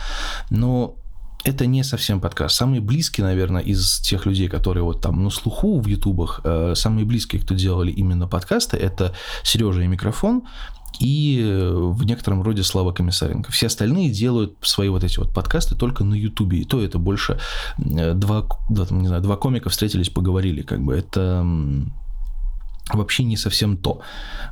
но 0.49 0.95
это 1.43 1.65
не 1.65 1.83
совсем 1.83 2.21
подкаст. 2.21 2.55
Самые 2.55 2.79
близкие, 2.79 3.25
наверное, 3.25 3.61
из 3.61 3.99
тех 3.99 4.25
людей, 4.25 4.47
которые 4.47 4.83
вот 4.83 5.01
там 5.01 5.23
на 5.23 5.29
слуху 5.29 5.79
в 5.81 5.87
ютубах, 5.87 6.41
э, 6.43 6.73
самые 6.75 7.05
близкие, 7.05 7.41
кто 7.41 7.53
делали 7.53 7.91
именно 7.91 8.27
подкасты, 8.27 8.77
это 8.77 9.13
Сережа 9.43 9.81
и 9.81 9.87
микрофон, 9.87 10.43
и 11.03 11.41
э, 11.43 11.71
в 11.73 12.05
некотором 12.05 12.41
роде 12.43 12.63
Слава 12.63 12.93
Комиссаренко. 12.93 13.51
Все 13.51 13.67
остальные 13.67 14.09
делают 14.09 14.55
свои 14.61 14.87
вот 14.87 15.03
эти 15.03 15.19
вот 15.19 15.33
подкасты 15.33 15.75
только 15.75 16.05
на 16.05 16.13
Ютубе. 16.13 16.59
И 16.59 16.65
то 16.65 16.81
это 16.81 16.97
больше 16.97 17.39
э, 17.77 18.13
два, 18.13 18.47
да, 18.69 18.85
там, 18.85 19.01
не 19.01 19.07
знаю, 19.07 19.21
два 19.21 19.35
комика 19.35 19.69
встретились, 19.69 20.09
поговорили. 20.09 20.61
Как 20.61 20.81
бы 20.81 20.95
это 20.95 21.45
вообще 22.93 23.23
не 23.23 23.35
совсем 23.35 23.75
то. 23.75 24.01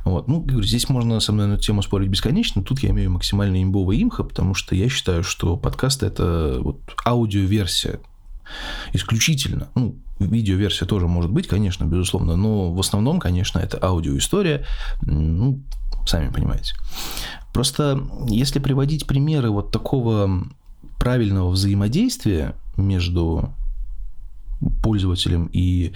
Вот. 0.04 0.28
Ну, 0.28 0.40
говорю, 0.40 0.62
здесь 0.62 0.90
можно 0.90 1.20
со 1.20 1.32
мной 1.32 1.46
на 1.46 1.54
эту 1.54 1.62
тему 1.62 1.80
спорить 1.80 2.10
бесконечно. 2.10 2.62
Тут 2.62 2.80
я 2.80 2.90
имею 2.90 3.10
максимально 3.10 3.62
имбовый 3.62 4.02
имха, 4.02 4.22
потому 4.22 4.52
что 4.52 4.74
я 4.74 4.90
считаю, 4.90 5.24
что 5.24 5.56
подкаст– 5.56 6.02
это 6.04 6.58
вот 6.60 6.80
аудиоверсия 7.06 8.00
исключительно. 8.92 9.68
Ну, 9.74 9.96
видеоверсия 10.18 10.86
тоже 10.86 11.08
может 11.08 11.30
быть, 11.30 11.46
конечно, 11.46 11.84
безусловно, 11.84 12.36
но 12.36 12.72
в 12.72 12.80
основном, 12.80 13.20
конечно, 13.20 13.58
это 13.58 13.78
аудиоистория. 13.78 14.66
Ну, 15.02 15.62
сами 16.06 16.30
понимаете. 16.30 16.74
Просто 17.52 18.02
если 18.28 18.58
приводить 18.58 19.06
примеры 19.06 19.50
вот 19.50 19.70
такого 19.70 20.44
правильного 20.98 21.50
взаимодействия 21.50 22.54
между 22.76 23.52
пользователем 24.82 25.50
и 25.52 25.92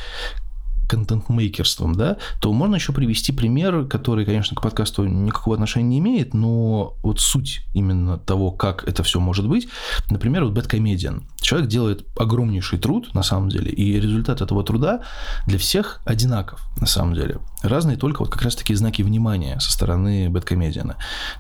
контент-мейкерством, 0.89 1.95
да, 1.95 2.17
то 2.41 2.53
можно 2.53 2.77
еще 2.77 2.93
привести 2.93 3.33
пример, 3.33 3.87
который, 3.87 4.25
конечно, 4.25 4.57
к 4.57 4.63
подкасту 4.63 5.05
никакого 5.05 5.57
отношения 5.57 5.89
не 5.89 5.99
имеет, 5.99 6.35
но 6.35 6.97
вот 7.03 7.21
суть 7.21 7.63
именно 7.75 8.19
того, 8.19 8.53
как 8.53 8.87
это 8.89 9.03
все 9.03 9.19
может 9.19 9.49
быть, 9.49 9.69
например, 10.11 10.45
вот 10.45 10.57
Bad 10.57 10.71
Comedian. 10.71 11.23
Человек 11.47 11.69
делает 11.69 12.05
огромнейший 12.19 12.77
труд, 12.81 13.15
на 13.15 13.23
самом 13.23 13.51
деле, 13.51 13.71
и 13.71 14.01
результат 14.01 14.41
этого 14.41 14.65
труда 14.65 15.03
для 15.47 15.59
всех 15.59 16.01
одинаков, 16.05 16.61
на 16.81 16.87
самом 16.87 17.15
деле. 17.15 17.39
Разные 17.63 17.97
только 17.97 18.23
вот 18.23 18.31
как 18.31 18.43
раз-таки 18.43 18.75
знаки 18.75 19.03
внимания 19.03 19.61
со 19.61 19.71
стороны 19.71 20.29
бэткомедиана. 20.29 20.97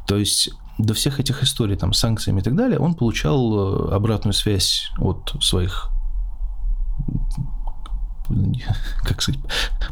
То 0.06 0.16
есть 0.16 0.50
до 0.78 0.94
всех 0.94 1.18
этих 1.18 1.42
историй 1.42 1.74
там, 1.74 1.92
с 1.92 1.98
санкциями 1.98 2.38
и 2.38 2.42
так 2.44 2.54
далее, 2.54 2.78
он 2.78 2.94
получал 2.94 3.88
э, 3.88 3.94
обратную 3.96 4.32
связь 4.32 4.92
от 4.96 5.34
своих 5.40 5.90
как 9.04 9.22
сказать, 9.22 9.40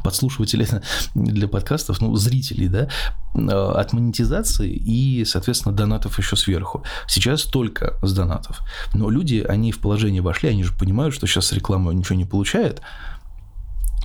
подслушивателей 0.02 0.66
для 1.14 1.48
подкастов, 1.48 2.00
ну, 2.00 2.14
зрителей, 2.16 2.68
да, 2.68 2.88
э, 3.34 3.48
от 3.48 3.92
монетизации 3.92 4.70
и, 4.70 5.24
соответственно, 5.24 5.74
донатов 5.74 6.18
еще 6.18 6.36
сверху. 6.36 6.84
Сейчас 7.06 7.42
только 7.42 7.98
с 8.02 8.12
донатов. 8.12 8.60
Но 8.92 9.10
люди, 9.10 9.44
они 9.48 9.72
в 9.72 9.80
положение 9.80 10.22
вошли, 10.22 10.48
они 10.48 10.64
же 10.64 10.72
понимают, 10.72 11.14
что 11.14 11.26
сейчас 11.26 11.52
реклама 11.52 11.92
ничего 11.92 12.16
не 12.16 12.24
получает, 12.24 12.82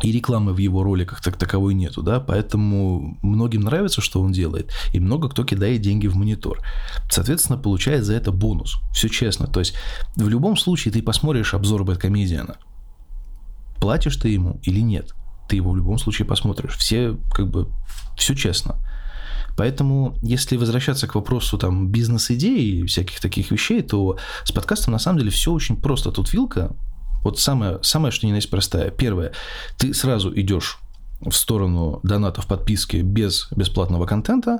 и 0.01 0.11
рекламы 0.11 0.53
в 0.53 0.57
его 0.57 0.83
роликах 0.83 1.21
так 1.21 1.37
таковой 1.37 1.73
нету, 1.73 2.01
да, 2.01 2.19
поэтому 2.19 3.17
многим 3.21 3.61
нравится, 3.61 4.01
что 4.01 4.21
он 4.21 4.31
делает, 4.31 4.71
и 4.93 4.99
много 4.99 5.29
кто 5.29 5.43
кидает 5.43 5.81
деньги 5.81 6.07
в 6.07 6.15
монитор. 6.15 6.61
Соответственно, 7.09 7.57
получает 7.57 8.05
за 8.05 8.13
это 8.13 8.31
бонус. 8.31 8.77
Все 8.93 9.09
честно. 9.09 9.47
То 9.47 9.59
есть, 9.59 9.73
в 10.15 10.27
любом 10.29 10.57
случае, 10.57 10.93
ты 10.93 11.01
посмотришь 11.01 11.53
обзор 11.53 11.83
Бэткомедиана, 11.83 12.57
платишь 13.79 14.17
ты 14.17 14.29
ему 14.29 14.59
или 14.63 14.79
нет, 14.79 15.13
ты 15.47 15.55
его 15.55 15.71
в 15.71 15.77
любом 15.77 15.97
случае 15.97 16.27
посмотришь. 16.27 16.77
Все, 16.77 17.17
как 17.31 17.49
бы, 17.49 17.67
все 18.15 18.35
честно. 18.35 18.77
Поэтому, 19.57 20.15
если 20.21 20.55
возвращаться 20.55 21.07
к 21.07 21.15
вопросу 21.15 21.57
там 21.57 21.89
бизнес-идей 21.89 22.79
и 22.79 22.85
всяких 22.85 23.19
таких 23.19 23.51
вещей, 23.51 23.81
то 23.81 24.17
с 24.45 24.51
подкастом 24.51 24.93
на 24.93 24.99
самом 24.99 25.19
деле 25.19 25.31
все 25.31 25.51
очень 25.51 25.75
просто. 25.75 26.11
Тут 26.11 26.31
вилка, 26.31 26.75
вот 27.23 27.39
самое, 27.39 27.79
самое 27.81 28.11
что 28.11 28.25
ни 28.25 28.31
на 28.31 28.37
есть 28.37 28.49
простая. 28.49 28.89
Первое, 28.89 29.33
ты 29.77 29.93
сразу 29.93 30.33
идешь 30.39 30.79
в 31.21 31.31
сторону 31.31 31.99
донатов, 32.03 32.47
подписки 32.47 32.97
без 32.97 33.49
бесплатного 33.51 34.05
контента. 34.05 34.59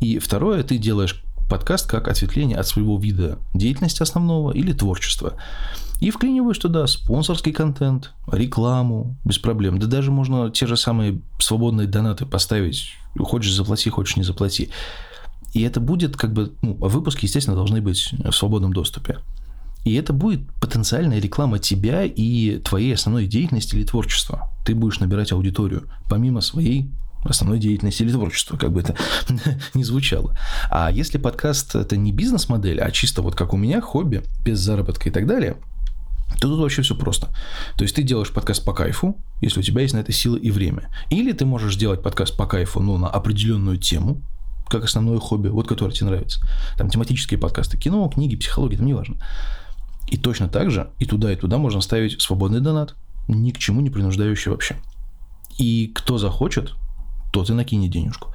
И 0.00 0.20
второе, 0.20 0.62
ты 0.62 0.78
делаешь 0.78 1.20
подкаст 1.50 1.88
как 1.88 2.06
ответвление 2.06 2.58
от 2.58 2.66
своего 2.68 2.98
вида 2.98 3.38
деятельности 3.54 4.02
основного 4.02 4.52
или 4.52 4.72
творчества. 4.72 5.34
И 6.00 6.10
вклиниваешь 6.10 6.58
туда 6.58 6.86
спонсорский 6.86 7.52
контент, 7.52 8.12
рекламу, 8.30 9.16
без 9.24 9.38
проблем. 9.38 9.78
Да 9.78 9.86
даже 9.86 10.12
можно 10.12 10.50
те 10.50 10.66
же 10.66 10.76
самые 10.76 11.20
свободные 11.40 11.88
донаты 11.88 12.24
поставить. 12.24 12.92
Хочешь 13.18 13.54
заплати, 13.54 13.90
хочешь 13.90 14.16
не 14.16 14.22
заплати. 14.22 14.70
И 15.54 15.62
это 15.62 15.80
будет 15.80 16.16
как 16.16 16.32
бы... 16.32 16.52
Ну, 16.62 16.74
выпуски, 16.74 17.24
естественно, 17.24 17.56
должны 17.56 17.80
быть 17.80 18.12
в 18.12 18.32
свободном 18.32 18.72
доступе. 18.72 19.18
И 19.84 19.94
это 19.94 20.12
будет 20.12 20.40
потенциальная 20.60 21.18
реклама 21.18 21.58
тебя 21.58 22.04
и 22.04 22.58
твоей 22.58 22.94
основной 22.94 23.26
деятельности 23.26 23.74
или 23.74 23.84
творчества. 23.84 24.50
Ты 24.64 24.74
будешь 24.74 25.00
набирать 25.00 25.32
аудиторию, 25.32 25.90
помимо 26.08 26.42
своей 26.42 26.90
основной 27.24 27.58
деятельности 27.58 28.02
или 28.02 28.12
творчества, 28.12 28.56
как 28.56 28.72
бы 28.72 28.80
это 28.80 28.94
ни 29.74 29.82
звучало. 29.82 30.36
А 30.70 30.90
если 30.92 31.18
подкаст 31.18 31.74
это 31.74 31.96
не 31.96 32.12
бизнес-модель, 32.12 32.80
а 32.80 32.90
чисто 32.90 33.22
вот 33.22 33.34
как 33.34 33.54
у 33.54 33.56
меня, 33.56 33.80
хобби, 33.80 34.22
без 34.44 34.60
заработка 34.60 35.08
и 35.08 35.12
так 35.12 35.26
далее, 35.26 35.56
то 36.40 36.48
тут 36.48 36.60
вообще 36.60 36.82
все 36.82 36.94
просто. 36.94 37.28
То 37.76 37.82
есть 37.82 37.96
ты 37.96 38.02
делаешь 38.02 38.30
подкаст 38.30 38.64
по 38.64 38.72
кайфу, 38.72 39.16
если 39.40 39.60
у 39.60 39.62
тебя 39.62 39.82
есть 39.82 39.94
на 39.94 39.98
это 39.98 40.12
силы 40.12 40.38
и 40.38 40.50
время. 40.50 40.90
Или 41.10 41.32
ты 41.32 41.44
можешь 41.44 41.76
делать 41.76 42.02
подкаст 42.02 42.36
по 42.36 42.46
кайфу, 42.46 42.80
но 42.80 42.96
на 42.96 43.08
определенную 43.08 43.76
тему, 43.76 44.22
как 44.68 44.84
основное 44.84 45.18
хобби, 45.18 45.48
вот 45.48 45.66
которое 45.66 45.92
тебе 45.92 46.06
нравится. 46.06 46.40
Там 46.76 46.90
тематические 46.90 47.38
подкасты, 47.38 47.76
кино, 47.76 48.08
книги, 48.08 48.36
психология, 48.36 48.76
там 48.76 48.86
неважно. 48.86 49.16
И 50.10 50.16
точно 50.16 50.48
так 50.48 50.70
же 50.70 50.90
и 50.98 51.04
туда, 51.04 51.32
и 51.32 51.36
туда 51.36 51.58
можно 51.58 51.80
ставить 51.80 52.20
свободный 52.20 52.60
донат, 52.60 52.94
ни 53.26 53.50
к 53.50 53.58
чему 53.58 53.80
не 53.80 53.90
принуждающий 53.90 54.50
вообще. 54.50 54.76
И 55.58 55.90
кто 55.94 56.18
захочет, 56.18 56.74
тот 57.32 57.50
и 57.50 57.52
накинет 57.52 57.90
денежку. 57.90 58.32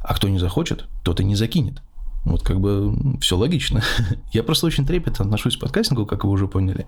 А 0.00 0.14
кто 0.14 0.28
не 0.28 0.38
захочет, 0.38 0.84
тот 1.02 1.20
и 1.20 1.24
не 1.24 1.34
закинет. 1.34 1.82
Вот 2.24 2.42
как 2.42 2.60
бы 2.60 2.94
все 3.20 3.36
логично. 3.36 3.82
Я 4.32 4.42
просто 4.42 4.66
очень 4.66 4.86
трепетно 4.86 5.24
отношусь 5.24 5.56
к 5.56 5.60
подкастингу, 5.60 6.06
как 6.06 6.24
вы 6.24 6.30
уже 6.30 6.48
поняли, 6.48 6.86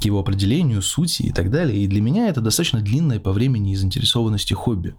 к 0.00 0.04
его 0.04 0.20
определению, 0.20 0.82
сути 0.82 1.22
и 1.22 1.32
так 1.32 1.50
далее. 1.50 1.78
И 1.78 1.86
для 1.86 2.00
меня 2.00 2.28
это 2.28 2.40
достаточно 2.40 2.80
длинное 2.80 3.18
по 3.18 3.32
времени 3.32 3.72
и 3.72 3.76
заинтересованности 3.76 4.52
хобби. 4.52 4.94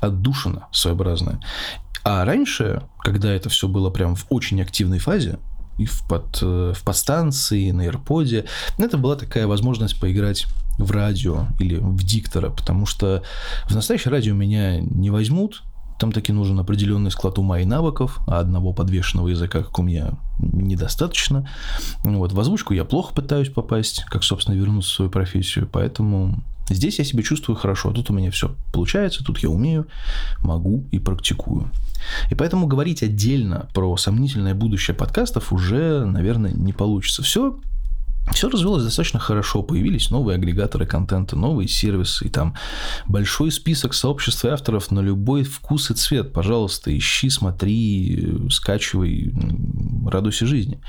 Отдушина 0.00 0.68
своеобразная. 0.72 1.40
А 2.04 2.24
раньше, 2.24 2.82
когда 3.00 3.32
это 3.32 3.48
все 3.48 3.66
было 3.66 3.88
прям 3.88 4.14
в 4.14 4.26
очень 4.28 4.60
активной 4.60 4.98
фазе, 4.98 5.38
и 5.78 5.86
в, 5.86 6.06
под, 6.06 6.38
э, 6.40 6.72
в 6.74 6.84
подстанции, 6.84 7.70
на 7.70 7.86
AirPod. 7.86 8.48
Это 8.78 8.98
была 8.98 9.16
такая 9.16 9.46
возможность 9.46 9.98
поиграть 9.98 10.46
в 10.78 10.90
радио 10.90 11.46
или 11.58 11.76
в 11.76 12.02
диктора, 12.04 12.50
потому 12.50 12.86
что 12.86 13.22
в 13.66 13.74
настоящее 13.74 14.12
радио 14.12 14.34
меня 14.34 14.80
не 14.80 15.10
возьмут, 15.10 15.62
там 15.98 16.12
таки 16.12 16.32
нужен 16.32 16.58
определенный 16.58 17.10
склад 17.10 17.38
ума 17.38 17.60
и 17.60 17.64
навыков, 17.64 18.20
а 18.26 18.40
одного 18.40 18.72
подвешенного 18.72 19.28
языка, 19.28 19.62
как 19.62 19.78
у 19.78 19.82
меня, 19.82 20.12
недостаточно. 20.38 21.48
Вот, 22.04 22.32
в 22.32 22.40
озвучку 22.40 22.74
я 22.74 22.84
плохо 22.84 23.14
пытаюсь 23.14 23.48
попасть, 23.48 24.04
как, 24.04 24.24
собственно, 24.24 24.56
вернуться 24.56 24.90
в 24.90 24.94
свою 24.94 25.10
профессию, 25.10 25.68
поэтому 25.70 26.42
здесь 26.68 26.98
я 26.98 27.04
себя 27.04 27.22
чувствую 27.22 27.56
хорошо, 27.56 27.92
тут 27.92 28.10
у 28.10 28.14
меня 28.14 28.30
все 28.30 28.54
получается, 28.72 29.24
тут 29.24 29.38
я 29.38 29.50
умею, 29.50 29.86
могу 30.40 30.84
и 30.90 30.98
практикую. 30.98 31.70
И 32.30 32.34
поэтому 32.34 32.66
говорить 32.66 33.02
отдельно 33.02 33.68
про 33.72 33.96
сомнительное 33.96 34.54
будущее 34.54 34.94
подкастов 34.94 35.52
уже, 35.52 36.04
наверное, 36.04 36.52
не 36.52 36.72
получится. 36.72 37.22
Все 37.22 37.58
все 38.32 38.48
развилось 38.48 38.84
достаточно 38.84 39.20
хорошо, 39.20 39.62
появились 39.62 40.10
новые 40.10 40.36
агрегаторы 40.36 40.86
контента, 40.86 41.36
новые 41.36 41.68
сервисы, 41.68 42.26
и 42.26 42.28
там 42.30 42.54
большой 43.06 43.52
список 43.52 43.94
сообществ 43.94 44.44
и 44.44 44.48
авторов 44.48 44.90
на 44.90 45.00
любой 45.00 45.44
вкус 45.44 45.90
и 45.90 45.94
цвет. 45.94 46.32
Пожалуйста, 46.32 46.96
ищи, 46.96 47.28
смотри, 47.30 48.34
скачивай, 48.50 49.32
радуйся 50.06 50.46
жизни. 50.46 50.80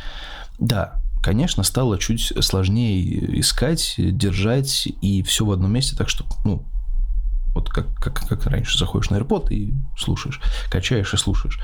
Да, 0.60 0.96
конечно, 1.22 1.64
стало 1.64 1.98
чуть 1.98 2.34
сложнее 2.40 3.40
искать, 3.40 3.96
держать 3.98 4.88
и 5.02 5.22
все 5.24 5.46
в 5.46 5.52
одном 5.52 5.74
месте, 5.74 5.96
так 5.96 6.10
что, 6.10 6.26
ну, 6.46 6.66
вот 7.56 7.70
как, 7.70 7.96
как, 7.96 8.28
как 8.28 8.46
раньше, 8.46 8.78
заходишь 8.78 9.10
на 9.10 9.16
AirPod 9.16 9.48
и 9.50 9.74
слушаешь, 9.98 10.42
качаешь 10.70 11.14
и 11.14 11.18
слушаешь. 11.18 11.60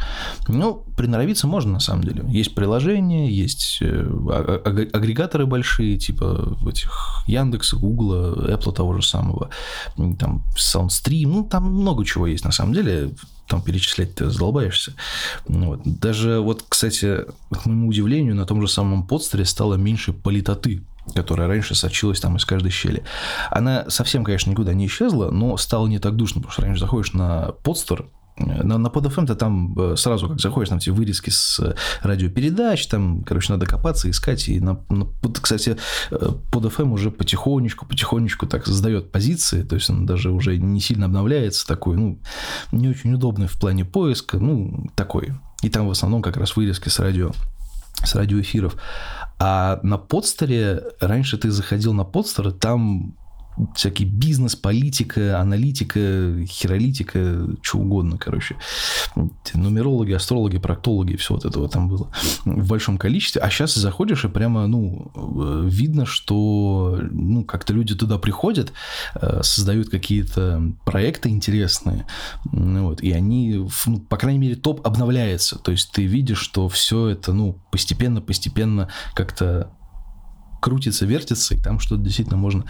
Ну, 0.47 0.85
приноровиться 0.95 1.47
можно, 1.47 1.73
на 1.73 1.79
самом 1.81 2.05
деле. 2.05 2.23
Есть 2.29 2.55
приложения, 2.55 3.29
есть 3.29 3.79
э, 3.81 4.87
агрегаторы 4.93 5.45
большие, 5.45 5.97
типа 5.97 6.57
этих 6.65 7.23
Яндекса, 7.27 7.75
Гугла, 7.75 8.55
Apple 8.55 8.73
того 8.73 8.93
же 8.93 9.05
самого, 9.05 9.49
там 10.17 10.43
SoundStream, 10.57 11.27
ну, 11.27 11.43
там 11.43 11.65
много 11.65 12.05
чего 12.05 12.25
есть, 12.25 12.45
на 12.45 12.53
самом 12.53 12.73
деле 12.73 13.11
там 13.47 13.61
перечислять 13.61 14.15
ты 14.15 14.29
задолбаешься. 14.29 14.93
Ну 15.49 15.67
вот. 15.67 15.81
Даже 15.83 16.39
вот, 16.39 16.63
кстати, 16.69 17.25
к 17.49 17.65
моему 17.65 17.89
удивлению, 17.89 18.33
на 18.33 18.45
том 18.45 18.61
же 18.61 18.69
самом 18.69 19.05
подстере 19.05 19.43
стало 19.43 19.75
меньше 19.75 20.13
политоты 20.13 20.83
которая 21.15 21.47
раньше 21.47 21.75
сочилась 21.75 22.19
там 22.19 22.37
из 22.37 22.45
каждой 22.45 22.71
щели. 22.71 23.03
Она 23.49 23.85
совсем, 23.89 24.23
конечно, 24.23 24.51
никуда 24.51 24.73
не 24.73 24.87
исчезла, 24.87 25.29
но 25.31 25.57
стало 25.57 25.87
не 25.87 25.99
так 25.99 26.15
душно, 26.15 26.41
потому 26.41 26.51
что 26.53 26.61
раньше 26.61 26.81
заходишь 26.81 27.13
на 27.13 27.53
подстер, 27.63 28.05
на, 28.37 28.77
на 28.77 28.87
PodFM 28.87 29.27
то 29.27 29.35
там 29.35 29.77
э, 29.77 29.95
сразу, 29.97 30.29
как 30.29 30.39
заходишь, 30.39 30.69
там 30.69 30.77
эти 30.77 30.89
вырезки 30.89 31.29
с 31.29 31.75
радиопередач, 32.01 32.87
там, 32.87 33.23
короче, 33.23 33.51
надо 33.53 33.65
копаться, 33.65 34.09
искать. 34.09 34.47
И, 34.49 34.59
на, 34.59 34.79
на, 34.89 35.07
кстати, 35.41 35.77
PodFM 36.09 36.91
уже 36.91 37.11
потихонечку, 37.11 37.85
потихонечку 37.85 38.47
так 38.47 38.65
сдает 38.67 39.11
позиции, 39.11 39.63
то 39.63 39.75
есть 39.75 39.89
он 39.89 40.05
даже 40.05 40.31
уже 40.31 40.57
не 40.57 40.79
сильно 40.79 41.05
обновляется, 41.05 41.67
такой, 41.67 41.97
ну, 41.97 42.19
не 42.71 42.87
очень 42.87 43.13
удобный 43.13 43.47
в 43.47 43.59
плане 43.59 43.85
поиска, 43.85 44.37
ну, 44.37 44.89
такой. 44.95 45.33
И 45.61 45.69
там 45.69 45.87
в 45.87 45.91
основном 45.91 46.21
как 46.21 46.37
раз 46.37 46.55
вырезки 46.55 46.89
с 46.89 46.99
радио 46.99 47.31
с 48.03 48.15
радиоэфиров. 48.15 48.75
А 49.39 49.79
на 49.83 49.97
подстере, 49.97 50.83
раньше 50.99 51.37
ты 51.37 51.49
заходил 51.49 51.93
на 51.93 52.03
подстер, 52.03 52.51
там 52.51 53.15
всякий 53.75 54.05
бизнес, 54.05 54.55
политика, 54.55 55.39
аналитика, 55.39 56.45
хиролитика, 56.45 57.47
что 57.61 57.79
угодно, 57.79 58.17
короче. 58.17 58.55
Нумерологи, 59.53 60.13
астрологи, 60.13 60.57
проктологи, 60.57 61.15
все 61.15 61.35
вот 61.35 61.45
этого 61.45 61.69
там 61.69 61.89
было 61.89 62.11
в 62.45 62.67
большом 62.67 62.97
количестве. 62.97 63.41
А 63.41 63.49
сейчас 63.49 63.75
заходишь, 63.75 64.25
и 64.25 64.29
прямо, 64.29 64.67
ну, 64.67 65.11
видно, 65.67 66.05
что, 66.05 66.99
ну, 67.11 67.43
как-то 67.43 67.73
люди 67.73 67.95
туда 67.95 68.17
приходят, 68.17 68.73
э, 69.15 69.41
создают 69.43 69.89
какие-то 69.89 70.73
проекты 70.85 71.29
интересные, 71.29 72.05
вот, 72.43 73.01
и 73.01 73.11
они, 73.11 73.67
ну, 73.85 73.99
по 73.99 74.17
крайней 74.17 74.39
мере, 74.39 74.55
топ 74.55 74.85
обновляется. 74.85 75.57
То 75.59 75.71
есть 75.71 75.91
ты 75.91 76.05
видишь, 76.05 76.39
что 76.39 76.69
все 76.69 77.07
это, 77.07 77.33
ну, 77.33 77.57
постепенно-постепенно 77.71 78.89
как-то 79.13 79.71
крутится, 80.61 81.05
вертится, 81.05 81.55
и 81.55 81.57
там 81.57 81.79
что-то 81.79 82.03
действительно 82.03 82.37
можно 82.37 82.63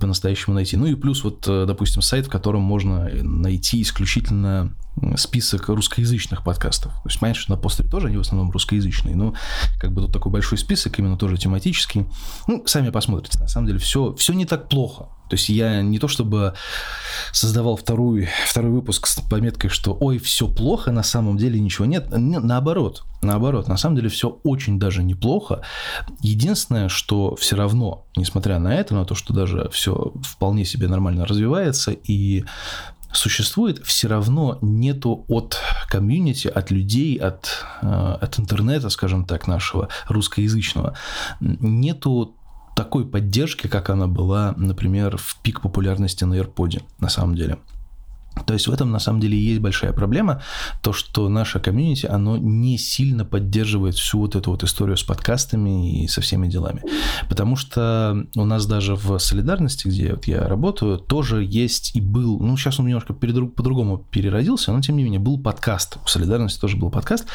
по-настоящему 0.00 0.54
найти. 0.54 0.76
Ну 0.76 0.86
и 0.86 0.94
плюс 0.94 1.24
вот, 1.24 1.46
э, 1.48 1.64
допустим, 1.66 2.02
сайт, 2.02 2.26
в 2.26 2.30
котором 2.30 2.60
можно 2.60 3.08
найти 3.22 3.80
исключительно 3.80 4.74
список 5.16 5.68
русскоязычных 5.68 6.42
подкастов. 6.42 6.92
То 6.92 7.08
есть, 7.08 7.20
понимаешь, 7.20 7.48
на 7.48 7.56
постере 7.56 7.88
тоже 7.88 8.08
они 8.08 8.16
в 8.16 8.20
основном 8.20 8.50
русскоязычные, 8.50 9.14
но 9.14 9.34
как 9.78 9.92
бы 9.92 10.02
тут 10.02 10.12
такой 10.12 10.32
большой 10.32 10.58
список, 10.58 10.98
именно 10.98 11.16
тоже 11.16 11.36
тематический. 11.36 12.06
Ну, 12.46 12.62
сами 12.66 12.90
посмотрите, 12.90 13.38
на 13.38 13.48
самом 13.48 13.66
деле 13.66 13.78
все, 13.78 14.14
все 14.14 14.32
не 14.32 14.46
так 14.46 14.68
плохо. 14.68 15.08
То 15.28 15.34
есть 15.34 15.48
я 15.48 15.82
не 15.82 15.98
то 15.98 16.06
чтобы 16.06 16.54
создавал 17.32 17.76
вторую, 17.76 18.28
второй 18.48 18.70
выпуск 18.70 19.08
с 19.08 19.20
пометкой, 19.20 19.70
что 19.70 19.96
ой, 19.98 20.18
все 20.18 20.46
плохо, 20.46 20.92
на 20.92 21.02
самом 21.02 21.36
деле 21.36 21.58
ничего 21.58 21.84
нет. 21.84 22.06
Наоборот, 22.10 23.04
наоборот, 23.22 23.66
на 23.66 23.76
самом 23.76 23.96
деле 23.96 24.08
все 24.08 24.38
очень 24.44 24.78
даже 24.78 25.02
неплохо. 25.02 25.62
Единственное, 26.20 26.88
что 26.88 27.34
все 27.34 27.56
равно, 27.56 28.06
несмотря 28.16 28.60
на 28.60 28.74
это, 28.74 28.94
на 28.94 29.04
то, 29.04 29.16
что 29.16 29.34
даже 29.34 29.68
все 29.72 30.12
вполне 30.22 30.64
себе 30.64 30.86
нормально 30.86 31.26
развивается 31.26 31.90
и 31.90 32.44
существует, 33.16 33.78
все 33.84 34.08
равно 34.08 34.58
нету 34.62 35.24
от 35.28 35.58
комьюнити, 35.88 36.48
от 36.48 36.70
людей, 36.70 37.16
от, 37.16 37.64
э, 37.82 38.18
от 38.20 38.38
интернета, 38.38 38.90
скажем 38.90 39.24
так, 39.24 39.48
нашего 39.48 39.88
русскоязычного, 40.08 40.94
нету 41.40 42.36
такой 42.76 43.06
поддержки, 43.06 43.68
как 43.68 43.90
она 43.90 44.06
была, 44.06 44.54
например, 44.56 45.16
в 45.16 45.36
пик 45.42 45.60
популярности 45.60 46.24
на 46.24 46.34
AirPod, 46.34 46.82
на 47.00 47.08
самом 47.08 47.34
деле. 47.34 47.58
То 48.44 48.52
есть 48.52 48.68
в 48.68 48.72
этом 48.72 48.90
на 48.90 48.98
самом 48.98 49.20
деле 49.20 49.38
есть 49.38 49.60
большая 49.60 49.92
проблема, 49.92 50.42
то, 50.82 50.92
что 50.92 51.28
наша 51.28 51.58
комьюнити, 51.58 52.06
оно 52.06 52.36
не 52.36 52.78
сильно 52.78 53.24
поддерживает 53.24 53.94
всю 53.94 54.18
вот 54.18 54.36
эту 54.36 54.50
вот 54.50 54.62
историю 54.62 54.96
с 54.96 55.02
подкастами 55.02 56.02
и 56.02 56.08
со 56.08 56.20
всеми 56.20 56.46
делами. 56.48 56.82
Потому 57.28 57.56
что 57.56 58.26
у 58.36 58.44
нас 58.44 58.66
даже 58.66 58.94
в 58.94 59.18
солидарности, 59.18 59.88
где 59.88 60.12
вот 60.12 60.26
я 60.26 60.46
работаю, 60.46 60.98
тоже 60.98 61.44
есть 61.44 61.96
и 61.96 62.00
был, 62.00 62.38
ну 62.38 62.56
сейчас 62.56 62.78
он 62.78 62.86
немножко 62.86 63.14
по-другому 63.14 63.98
переродился, 64.10 64.72
но 64.72 64.80
тем 64.80 64.96
не 64.96 65.04
менее 65.04 65.20
был 65.20 65.38
подкаст. 65.38 65.98
В 66.04 66.10
солидарности 66.10 66.60
тоже 66.60 66.76
был 66.76 66.90
подкаст. 66.90 67.26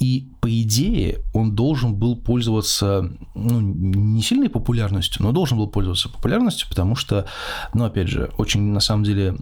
И 0.00 0.30
по 0.40 0.50
идее 0.50 1.18
он 1.34 1.54
должен 1.54 1.94
был 1.94 2.16
пользоваться, 2.16 3.12
ну, 3.34 3.60
не 3.60 4.22
сильной 4.22 4.48
популярностью, 4.48 5.22
но 5.22 5.30
должен 5.30 5.58
был 5.58 5.68
пользоваться 5.68 6.08
популярностью, 6.08 6.66
потому 6.70 6.96
что, 6.96 7.26
ну, 7.74 7.84
опять 7.84 8.08
же, 8.08 8.30
очень, 8.38 8.62
на 8.62 8.80
самом 8.80 9.04
деле, 9.04 9.36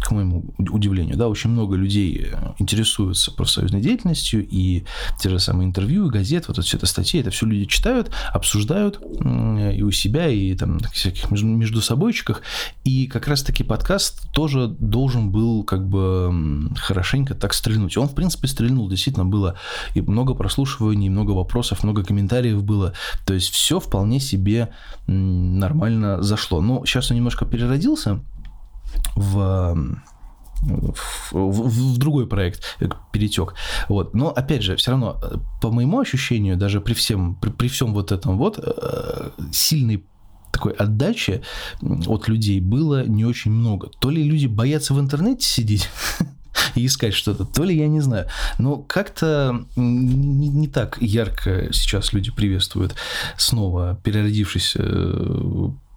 к 0.00 0.10
моему 0.10 0.54
удивлению, 0.58 1.18
да, 1.18 1.28
очень 1.28 1.50
много 1.50 1.76
людей 1.76 2.28
интересуются 2.58 3.32
профсоюзной 3.32 3.82
деятельностью, 3.82 4.46
и 4.48 4.84
те 5.20 5.28
же 5.28 5.38
самые 5.38 5.66
интервью, 5.68 6.08
газет, 6.08 6.48
вот 6.48 6.56
все 6.64 6.78
это 6.78 6.86
статьи, 6.86 7.20
это 7.20 7.28
все 7.30 7.44
люди 7.44 7.66
читают, 7.66 8.10
обсуждают 8.32 9.00
и 9.02 9.82
у 9.82 9.90
себя, 9.90 10.28
и 10.28 10.54
там 10.54 10.78
всяких 10.92 11.30
между 11.30 11.82
собойчиках, 11.82 12.40
и 12.82 13.06
как 13.08 13.28
раз-таки 13.28 13.62
подкаст 13.62 14.32
тоже 14.32 14.68
должен 14.68 15.30
был 15.30 15.64
как 15.64 15.86
бы 15.86 16.70
хорошенько 16.76 17.34
так 17.34 17.52
стрельнуть. 17.52 17.98
Он, 17.98 18.08
в 18.08 18.14
принципе, 18.14 18.48
стрельнул, 18.48 18.88
действительно 18.88 19.26
было 19.26 19.56
и 19.98 20.02
много 20.02 20.34
прослушиваний, 20.34 21.08
много 21.08 21.32
вопросов, 21.32 21.84
много 21.84 22.04
комментариев 22.04 22.62
было. 22.62 22.92
То 23.26 23.34
есть 23.34 23.50
все 23.50 23.80
вполне 23.80 24.20
себе 24.20 24.70
нормально 25.06 26.22
зашло. 26.22 26.60
Но 26.60 26.84
сейчас 26.84 27.10
он 27.10 27.16
немножко 27.16 27.44
переродился 27.44 28.20
в 29.16 29.76
в, 30.60 31.32
в, 31.32 31.68
в 31.68 31.98
другой 31.98 32.26
проект 32.26 32.62
э, 32.80 32.88
перетек. 33.12 33.54
Вот. 33.88 34.14
Но 34.14 34.30
опять 34.30 34.62
же, 34.62 34.74
все 34.74 34.90
равно, 34.90 35.20
э, 35.22 35.36
по 35.60 35.70
моему 35.70 36.00
ощущению, 36.00 36.56
даже 36.56 36.80
при 36.80 36.94
всем, 36.94 37.36
при, 37.36 37.50
при 37.50 37.68
всем 37.68 37.94
вот 37.94 38.12
этом 38.12 38.38
вот, 38.38 38.58
э, 38.58 39.30
сильной 39.52 40.04
такой 40.50 40.72
отдачи 40.72 41.42
от 41.80 42.28
людей 42.28 42.60
было 42.60 43.06
не 43.06 43.24
очень 43.24 43.52
много. 43.52 43.90
То 44.00 44.10
ли 44.10 44.22
люди 44.22 44.46
боятся 44.46 44.94
в 44.94 45.00
интернете 45.00 45.46
сидеть, 45.46 45.88
и 46.74 46.86
искать 46.86 47.14
что-то. 47.14 47.44
То 47.44 47.64
ли 47.64 47.76
я 47.76 47.88
не 47.88 48.00
знаю. 48.00 48.26
Но 48.58 48.76
как-то 48.76 49.64
не, 49.76 50.48
не 50.48 50.68
так 50.68 50.98
ярко 51.00 51.72
сейчас 51.72 52.12
люди 52.12 52.30
приветствуют 52.30 52.94
снова 53.36 53.98
переродившийся 54.02 54.82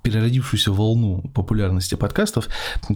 переродившуюся 0.02 0.72
волну 0.72 1.22
популярности 1.34 1.96
подкастов, 1.96 2.48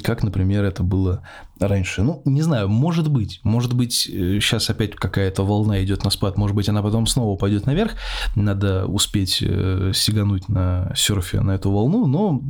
как, 0.03 0.23
например, 0.23 0.63
это 0.63 0.83
было 0.83 1.21
раньше. 1.59 2.01
Ну, 2.01 2.21
не 2.25 2.41
знаю, 2.41 2.67
может 2.67 3.09
быть, 3.09 3.39
может 3.43 3.73
быть, 3.73 3.93
сейчас 3.93 4.69
опять 4.69 4.95
какая-то 4.95 5.43
волна 5.43 5.83
идет 5.83 6.03
на 6.03 6.09
спад, 6.09 6.37
может 6.37 6.55
быть, 6.55 6.67
она 6.69 6.81
потом 6.81 7.07
снова 7.07 7.37
пойдет 7.37 7.65
наверх, 7.65 7.93
надо 8.35 8.85
успеть 8.85 9.39
э, 9.41 9.91
сигануть 9.93 10.49
на 10.49 10.91
серфе 10.95 11.41
на 11.41 11.51
эту 11.51 11.71
волну, 11.71 12.07
но 12.07 12.41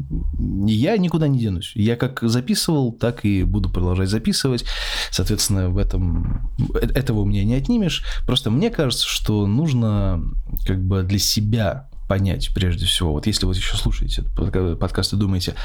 я 0.66 0.98
никуда 0.98 1.28
не 1.28 1.40
денусь. 1.40 1.74
Я 1.76 1.96
как 1.96 2.20
записывал, 2.22 2.92
так 2.92 3.26
и 3.26 3.44
буду 3.44 3.70
продолжать 3.70 4.10
записывать. 4.10 4.66
Соответственно, 5.12 5.70
в 5.70 5.78
этом 5.78 6.50
э, 6.74 6.80
этого 6.80 7.20
у 7.20 7.26
меня 7.26 7.44
не 7.44 7.56
отнимешь. 7.56 8.04
Просто 8.26 8.50
мне 8.50 8.70
кажется, 8.70 9.08
что 9.08 9.46
нужно 9.46 10.24
как 10.66 10.84
бы 10.84 11.04
для 11.04 11.20
себя 11.20 11.90
понять 12.08 12.52
прежде 12.54 12.86
всего. 12.86 13.14
Вот 13.14 13.28
если 13.28 13.46
вы 13.46 13.54
еще 13.54 13.78
слушаете 13.78 14.24
подкаст 14.24 15.14
и 15.14 15.18
думаете, 15.18 15.56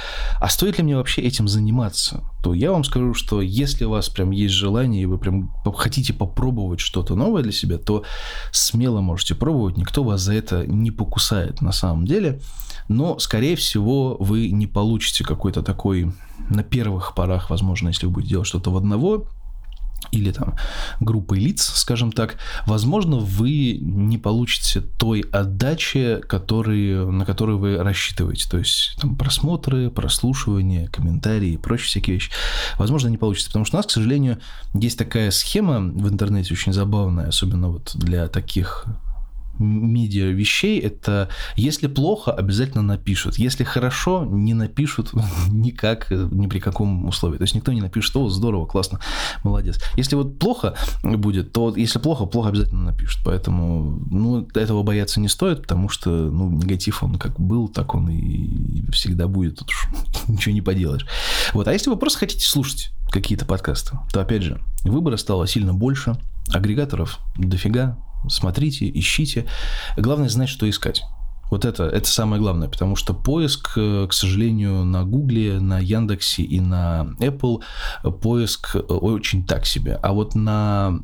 а 0.40 0.48
стоит 0.48 0.79
ли 0.79 0.85
мне 0.85 0.96
вообще 0.96 1.22
этим 1.22 1.48
заниматься, 1.48 2.24
то 2.42 2.55
я 2.55 2.72
вам 2.72 2.85
скажу, 2.85 3.14
что 3.14 3.40
если 3.42 3.85
у 3.85 3.90
вас 3.90 4.09
прям 4.09 4.31
есть 4.31 4.55
желание, 4.55 5.03
и 5.03 5.07
вы 5.07 5.18
прям 5.18 5.53
хотите 5.74 6.12
попробовать 6.12 6.81
что-то 6.81 7.14
новое 7.14 7.42
для 7.42 7.53
себя, 7.53 7.79
то 7.79 8.05
смело 8.53 9.00
можете 9.00 9.35
пробовать, 9.35 9.76
никто 9.76 10.03
вас 10.03 10.20
за 10.22 10.35
это 10.35 10.66
не 10.66 10.90
покусает 10.90 11.61
на 11.61 11.72
самом 11.72 12.07
деле, 12.07 12.40
но, 12.88 13.18
скорее 13.18 13.57
всего, 13.57 14.16
вы 14.18 14.50
не 14.50 14.66
получите 14.66 15.24
какой-то 15.24 15.62
такой 15.62 16.12
на 16.48 16.62
первых 16.62 17.14
порах, 17.14 17.50
возможно, 17.50 17.88
если 17.88 18.07
вы 18.07 18.12
будете 18.12 18.31
делать 18.31 18.48
что-то 18.48 18.70
в 18.70 18.76
одного, 18.76 19.29
или 20.12 20.32
там 20.32 20.56
группой 21.00 21.38
лиц, 21.38 21.62
скажем 21.76 22.12
так, 22.12 22.36
возможно, 22.66 23.16
вы 23.16 23.78
не 23.80 24.18
получите 24.18 24.80
той 24.80 25.20
отдачи, 25.32 26.20
который, 26.26 27.06
на 27.06 27.24
которую 27.24 27.58
вы 27.58 27.76
рассчитываете. 27.76 28.48
То 28.48 28.58
есть 28.58 28.96
там 29.00 29.16
просмотры, 29.16 29.90
прослушивания, 29.90 30.88
комментарии 30.88 31.52
и 31.52 31.56
прочие 31.56 31.86
всякие 31.86 32.14
вещи. 32.14 32.30
Возможно, 32.78 33.08
не 33.08 33.18
получится, 33.18 33.50
потому 33.50 33.64
что 33.64 33.76
у 33.76 33.78
нас, 33.78 33.86
к 33.86 33.90
сожалению, 33.90 34.38
есть 34.74 34.98
такая 34.98 35.30
схема 35.30 35.80
в 35.80 36.08
интернете 36.08 36.54
очень 36.54 36.72
забавная, 36.72 37.28
особенно 37.28 37.68
вот 37.68 37.92
для 37.94 38.28
таких 38.28 38.86
медиа 39.61 40.31
вещей, 40.31 40.81
это 40.81 41.29
если 41.57 41.87
плохо, 41.87 42.33
обязательно 42.33 42.83
напишут. 42.83 43.38
Если 43.38 43.64
хорошо, 43.64 44.25
не 44.25 44.55
напишут 44.55 45.12
никак, 45.51 46.11
ни 46.11 46.46
при 46.46 46.59
каком 46.59 47.07
условии. 47.07 47.37
То 47.37 47.44
есть 47.44 47.55
никто 47.55 47.73
не 47.73 47.81
напишет, 47.81 48.16
о, 48.16 48.29
здорово, 48.29 48.66
классно, 48.66 49.01
молодец. 49.44 49.81
Если 49.96 50.16
вот 50.16 50.38
плохо 50.38 50.75
будет, 51.03 51.53
то 51.53 51.75
если 51.77 51.99
плохо, 51.99 52.27
плохо 52.27 52.49
обязательно 52.49 52.85
напишут. 52.85 53.23
Поэтому, 53.25 54.03
ну, 54.11 54.49
этого 54.55 54.83
бояться 54.83 55.20
не 55.20 55.29
стоит, 55.29 55.62
потому 55.62 55.88
что, 55.88 56.11
ну, 56.11 56.51
негатив, 56.51 57.03
он 57.03 57.16
как 57.16 57.38
был, 57.38 57.68
так 57.68 57.94
он 57.94 58.09
и 58.09 58.90
всегда 58.90 59.29
будет. 59.29 59.59
Тут 59.59 59.68
уж 59.68 59.88
ничего 60.29 60.55
не 60.55 60.62
поделаешь. 60.62 61.07
Вот. 61.53 61.68
А 61.68 61.73
если 61.73 61.90
вы 61.90 61.96
просто 61.96 62.20
хотите 62.20 62.46
слушать 62.46 62.90
какие-то 63.11 63.44
подкасты, 63.44 63.99
то, 64.12 64.20
опять 64.20 64.42
же, 64.42 64.61
выбора 64.85 65.16
стало 65.16 65.46
сильно 65.46 65.75
больше, 65.75 66.16
агрегаторов 66.53 67.18
дофига, 67.37 67.99
смотрите, 68.28 68.90
ищите. 68.92 69.46
Главное 69.96 70.28
знать, 70.28 70.48
что 70.48 70.68
искать. 70.68 71.02
Вот 71.50 71.64
это, 71.64 71.85
это 71.85 72.09
самое 72.09 72.40
главное, 72.40 72.68
потому 72.68 72.94
что 72.94 73.12
поиск, 73.12 73.72
э, 73.76 74.06
к 74.09 74.12
сожалению, 74.12 74.85
на 74.85 75.04
Гугле, 75.04 75.59
на 75.59 75.80
Яндексе 75.80 76.42
и 76.42 76.61
на 76.61 77.09
Apple 77.18 77.62
поиск 78.22 78.76
очень 78.88 79.44
так 79.44 79.66
себе. 79.66 79.98
А 80.00 80.12
вот 80.12 80.37
на 80.37 81.00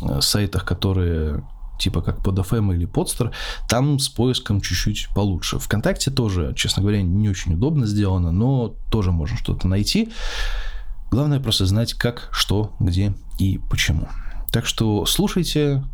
э, 0.00 0.20
сайтах, 0.20 0.64
которые 0.64 1.42
типа 1.78 2.02
как 2.02 2.22
под 2.22 2.38
FM 2.38 2.74
или 2.74 2.86
Podster, 2.86 3.32
там 3.68 3.98
с 3.98 4.08
поиском 4.08 4.60
чуть-чуть 4.60 5.08
получше. 5.14 5.58
Вконтакте 5.58 6.10
тоже, 6.10 6.52
честно 6.56 6.82
говоря, 6.82 7.02
не 7.02 7.28
очень 7.28 7.54
удобно 7.54 7.86
сделано, 7.86 8.30
но 8.32 8.74
тоже 8.90 9.12
можно 9.12 9.36
что-то 9.36 9.68
найти. 9.68 10.10
Главное 11.10 11.40
просто 11.40 11.66
знать, 11.66 11.94
как, 11.94 12.28
что, 12.32 12.74
где 12.80 13.14
и 13.38 13.60
почему. 13.70 14.08
Так 14.50 14.66
что 14.66 15.06
слушайте, 15.06 15.84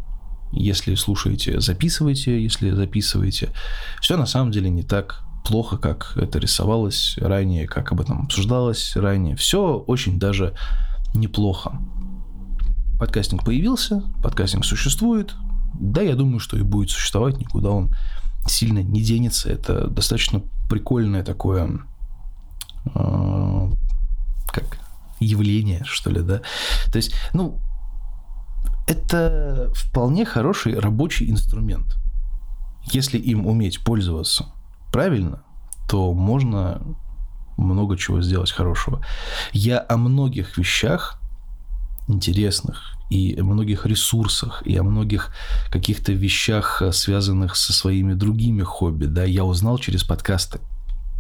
если 0.55 0.95
слушаете, 0.95 1.61
записывайте, 1.61 2.43
если 2.43 2.71
записываете. 2.71 3.51
Все 4.01 4.17
на 4.17 4.27
самом 4.27 4.51
деле 4.51 4.71
не 4.71 4.83
так 4.83 5.25
плохо, 5.45 5.77
как 5.77 6.17
это 6.17 6.39
рисовалось 6.39 7.17
ранее, 7.19 7.67
как 7.67 7.93
об 7.93 8.01
этом 8.01 8.23
обсуждалось 8.23 8.97
ранее. 8.97 9.37
Все 9.37 9.77
очень 9.77 10.19
даже 10.19 10.55
неплохо. 11.15 11.79
Подкастинг 12.99 13.45
появился, 13.45 14.03
подкастинг 14.23 14.65
существует. 14.65 15.35
Да, 15.75 16.01
я 16.01 16.15
думаю, 16.15 16.39
что 16.39 16.57
и 16.57 16.63
будет 16.63 16.91
существовать, 16.91 17.39
никуда 17.39 17.71
он 17.71 17.95
сильно 18.47 18.79
не 18.79 19.03
денется. 19.03 19.51
Это 19.51 19.89
достаточно 19.89 20.43
прикольное 20.69 21.25
такое 21.25 21.81
э, 22.95 23.71
как 24.53 24.79
явление, 25.21 25.83
что 25.85 26.11
ли, 26.11 26.21
да. 26.23 26.41
То 26.93 26.97
есть, 26.97 27.15
ну, 27.33 27.61
это 28.87 29.73
вполне 29.75 30.25
хороший 30.25 30.79
рабочий 30.79 31.31
инструмент, 31.31 31.97
если 32.93 33.19
им 33.19 33.47
уметь 33.47 33.83
пользоваться. 33.83 34.47
правильно, 34.93 35.43
то 35.89 36.13
можно 36.15 36.81
много 37.57 37.97
чего 37.97 38.23
сделать 38.23 38.53
хорошего. 38.53 39.05
Я 39.53 39.85
о 39.89 39.97
многих 39.97 40.57
вещах 40.59 41.21
интересных 42.09 42.95
и 43.11 43.37
о 43.39 43.45
многих 43.45 43.87
ресурсах, 43.87 44.63
и 44.65 44.77
о 44.77 44.83
многих 44.83 45.35
каких-то 45.71 46.13
вещах, 46.13 46.83
связанных 46.93 47.57
со 47.57 47.73
своими 47.73 48.15
другими 48.15 48.63
хобби, 48.63 49.07
да, 49.07 49.25
я 49.25 49.45
узнал 49.45 49.79
через 49.79 50.05
подкасты. 50.05 50.61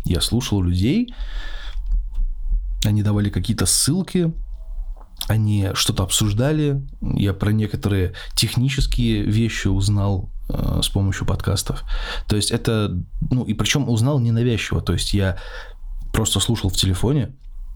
Я 0.05 0.21
слушал 0.21 0.63
людей, 0.63 1.15
они 2.85 3.03
давали 3.03 3.31
какие-то 3.31 3.67
ссылки, 3.67 4.33
они 5.29 5.71
что-то 5.75 6.03
обсуждали. 6.03 6.83
Я 7.01 7.35
про 7.35 7.51
некоторые 7.51 8.15
технические 8.35 9.23
вещи 9.23 9.69
узнал 9.69 10.31
э, 10.49 10.81
с 10.83 10.89
помощью 10.89 11.27
подкастов. 11.27 11.85
То 12.27 12.37
есть 12.37 12.51
это, 12.51 12.97
ну 13.31 13.45
и 13.45 13.55
причем 13.55 13.89
узнал 13.89 14.19
ненавязчиво. 14.21 14.81
То 14.81 14.93
есть 14.93 15.15
я 15.15 15.39
просто 16.13 16.41
слушал 16.41 16.71
в 16.71 16.77
телефоне, 16.77 17.35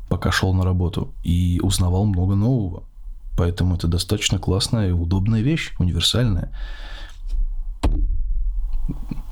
пока 0.09 0.31
шел 0.31 0.53
на 0.55 0.65
работу, 0.65 1.15
и 1.23 1.61
узнавал 1.63 2.05
много 2.05 2.35
нового. 2.35 2.85
Поэтому 3.37 3.77
это 3.77 3.87
достаточно 3.87 4.39
классная 4.39 4.89
и 4.89 4.93
удобная 4.93 5.41
вещь, 5.41 5.73
универсальная. 5.79 6.53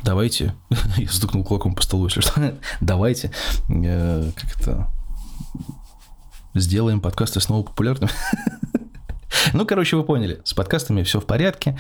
Давайте, 0.02 0.54
я 0.96 1.08
стукнул 1.08 1.44
кулаком 1.44 1.74
по 1.74 1.82
столу, 1.82 2.04
если 2.04 2.20
что, 2.20 2.56
давайте, 2.80 3.32
э, 3.68 4.30
как 4.36 4.60
это, 4.60 4.90
сделаем 6.60 7.00
подкасты 7.00 7.40
снова 7.40 7.64
популярными. 7.64 8.10
Ну, 9.52 9.66
короче, 9.66 9.96
вы 9.96 10.04
поняли, 10.04 10.40
с 10.44 10.54
подкастами 10.54 11.02
все 11.02 11.20
в 11.20 11.26
порядке. 11.26 11.78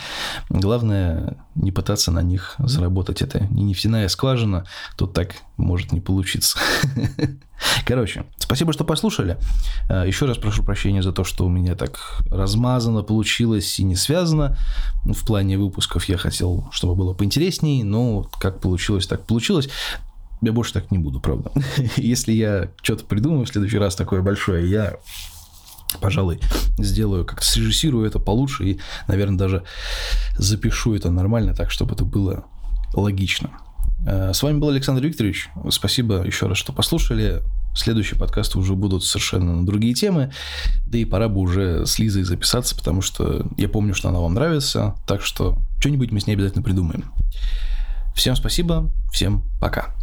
Главное 0.48 1.36
не 1.54 1.72
пытаться 1.72 2.12
на 2.12 2.20
них 2.20 2.54
заработать. 2.58 3.22
Это 3.22 3.46
не 3.50 3.64
нефтяная 3.64 4.08
скважина, 4.08 4.66
тут 4.96 5.12
так 5.12 5.36
может 5.56 5.92
не 5.92 6.00
получиться. 6.00 6.58
Короче, 7.86 8.24
спасибо, 8.38 8.72
что 8.72 8.84
послушали. 8.84 9.38
А, 9.88 10.04
Еще 10.04 10.26
раз 10.26 10.36
прошу 10.36 10.62
прощения 10.62 11.02
за 11.02 11.12
то, 11.12 11.24
что 11.24 11.46
у 11.46 11.48
меня 11.48 11.74
так 11.74 12.20
размазано 12.30 13.02
получилось 13.02 13.78
и 13.78 13.84
не 13.84 13.96
связано. 13.96 14.56
В 15.04 15.24
плане 15.26 15.56
выпусков 15.56 16.04
я 16.06 16.18
хотел, 16.18 16.68
чтобы 16.72 16.94
было 16.94 17.14
поинтереснее, 17.14 17.84
но 17.84 18.28
как 18.38 18.60
получилось, 18.60 19.06
так 19.06 19.24
получилось. 19.24 19.68
Я 20.42 20.52
больше 20.52 20.72
так 20.72 20.90
не 20.90 20.98
буду, 20.98 21.20
правда. 21.20 21.50
Если 21.96 22.32
я 22.32 22.70
что-то 22.82 23.04
придумаю 23.04 23.46
в 23.46 23.48
следующий 23.48 23.78
раз 23.78 23.96
такое 23.96 24.22
большое, 24.22 24.68
я 24.68 24.96
пожалуй, 26.00 26.40
сделаю, 26.78 27.24
как-то 27.24 27.44
срежиссирую 27.44 28.06
это 28.06 28.18
получше 28.18 28.64
и, 28.64 28.80
наверное, 29.08 29.38
даже 29.38 29.62
запишу 30.36 30.94
это 30.94 31.10
нормально 31.10 31.54
так, 31.54 31.70
чтобы 31.70 31.94
это 31.94 32.04
было 32.04 32.44
логично. 32.92 33.50
Э, 34.06 34.32
с 34.32 34.42
вами 34.42 34.58
был 34.58 34.68
Александр 34.68 35.02
Викторович. 35.02 35.50
Спасибо 35.70 36.24
еще 36.24 36.46
раз, 36.46 36.58
что 36.58 36.72
послушали. 36.72 37.42
Следующие 37.74 38.18
подкасты 38.18 38.58
уже 38.58 38.74
будут 38.74 39.04
совершенно 39.04 39.54
на 39.54 39.66
другие 39.66 39.94
темы. 39.94 40.32
Да 40.86 40.96
и 40.96 41.04
пора 41.04 41.28
бы 41.28 41.40
уже 41.40 41.84
с 41.84 41.98
Лизой 41.98 42.22
записаться, 42.22 42.74
потому 42.74 43.02
что 43.02 43.46
я 43.58 43.68
помню, 43.68 43.94
что 43.94 44.08
она 44.08 44.20
вам 44.20 44.34
нравится. 44.34 44.94
Так 45.06 45.22
что 45.22 45.58
что-нибудь 45.78 46.10
мы 46.10 46.20
с 46.20 46.26
ней 46.26 46.34
обязательно 46.34 46.62
придумаем. 46.62 47.04
Всем 48.14 48.34
спасибо, 48.34 48.90
всем 49.12 49.44
пока. 49.60 49.94